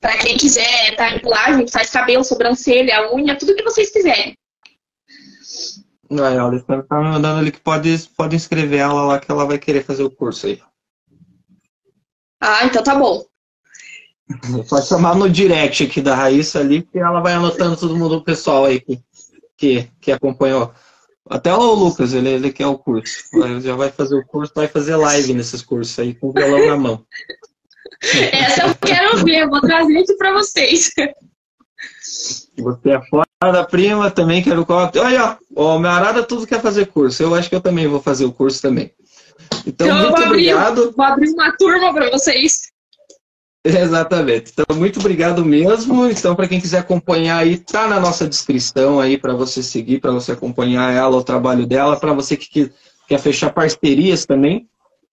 [0.00, 4.36] Para quem quiser tá a gente faz cabelo, sobrancelha, unha, tudo que vocês quiserem.
[6.10, 9.58] Aí, olha, tá me mandando ali que pode, pode inscrever ela lá que ela vai
[9.58, 10.60] querer fazer o curso aí.
[12.40, 13.24] Ah, então tá bom.
[14.68, 18.24] Pode chamar no direct aqui da Raíssa ali, que ela vai anotando todo mundo, o
[18.24, 19.00] pessoal aí que,
[19.56, 20.72] que, que acompanhou
[21.28, 23.24] até o Lucas, ele, ele quer o curso.
[23.62, 26.76] Já vai fazer o curso, vai fazer live nesses cursos aí, com o violão na
[26.76, 27.06] mão.
[28.32, 30.90] Essa eu quero ver, eu vou trazer isso para vocês.
[32.58, 35.00] Você é fora da prima, também quero colocar.
[35.00, 37.22] Olha, ó, minha arada tudo quer fazer curso.
[37.22, 38.92] Eu acho que eu também vou fazer o curso também.
[39.66, 40.82] Então, então muito vou obrigado.
[40.82, 42.73] Abrir, vou abrir uma turma para vocês.
[43.66, 44.52] Exatamente.
[44.52, 46.06] Então, muito obrigado mesmo.
[46.06, 50.12] Então, para quem quiser acompanhar aí, tá na nossa descrição aí para você seguir, para
[50.12, 51.96] você acompanhar ela, o trabalho dela.
[51.96, 52.70] Para você que
[53.08, 54.68] quer fechar parcerias também,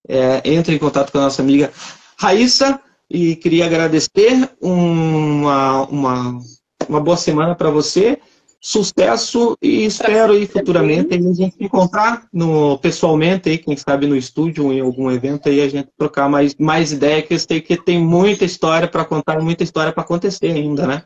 [0.08, 1.72] é, entre em contato com a nossa amiga
[2.18, 2.80] Raíssa.
[3.10, 6.40] E queria agradecer uma, uma,
[6.88, 8.20] uma boa semana para você
[8.62, 14.66] sucesso e espero aí futuramente a gente encontrar no, pessoalmente aí, quem sabe no estúdio
[14.66, 17.76] ou em algum evento aí a gente trocar mais, mais ideias que eu sei que
[17.76, 21.04] tem muita história para contar, muita história para acontecer ainda, né?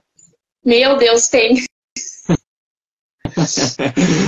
[0.66, 1.56] Meu Deus, tem.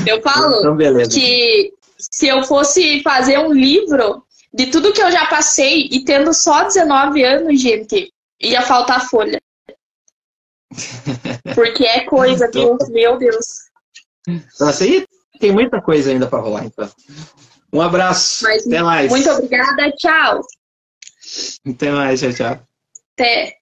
[0.07, 4.23] eu falo então, que se eu fosse fazer um livro
[4.53, 9.41] de tudo que eu já passei e tendo só 19 anos, gente, ia faltar folha.
[11.55, 12.77] Porque é coisa, viu?
[12.89, 13.45] Meu Deus.
[14.59, 15.05] Nossa, aí
[15.39, 16.89] tem muita coisa ainda para rolar, então.
[17.71, 18.43] Um abraço.
[18.43, 19.09] Mas, Até mais.
[19.09, 19.91] Muito obrigada.
[19.97, 20.41] Tchau.
[21.67, 22.19] Até mais.
[22.19, 22.59] Tchau, tchau.
[23.13, 23.57] Até.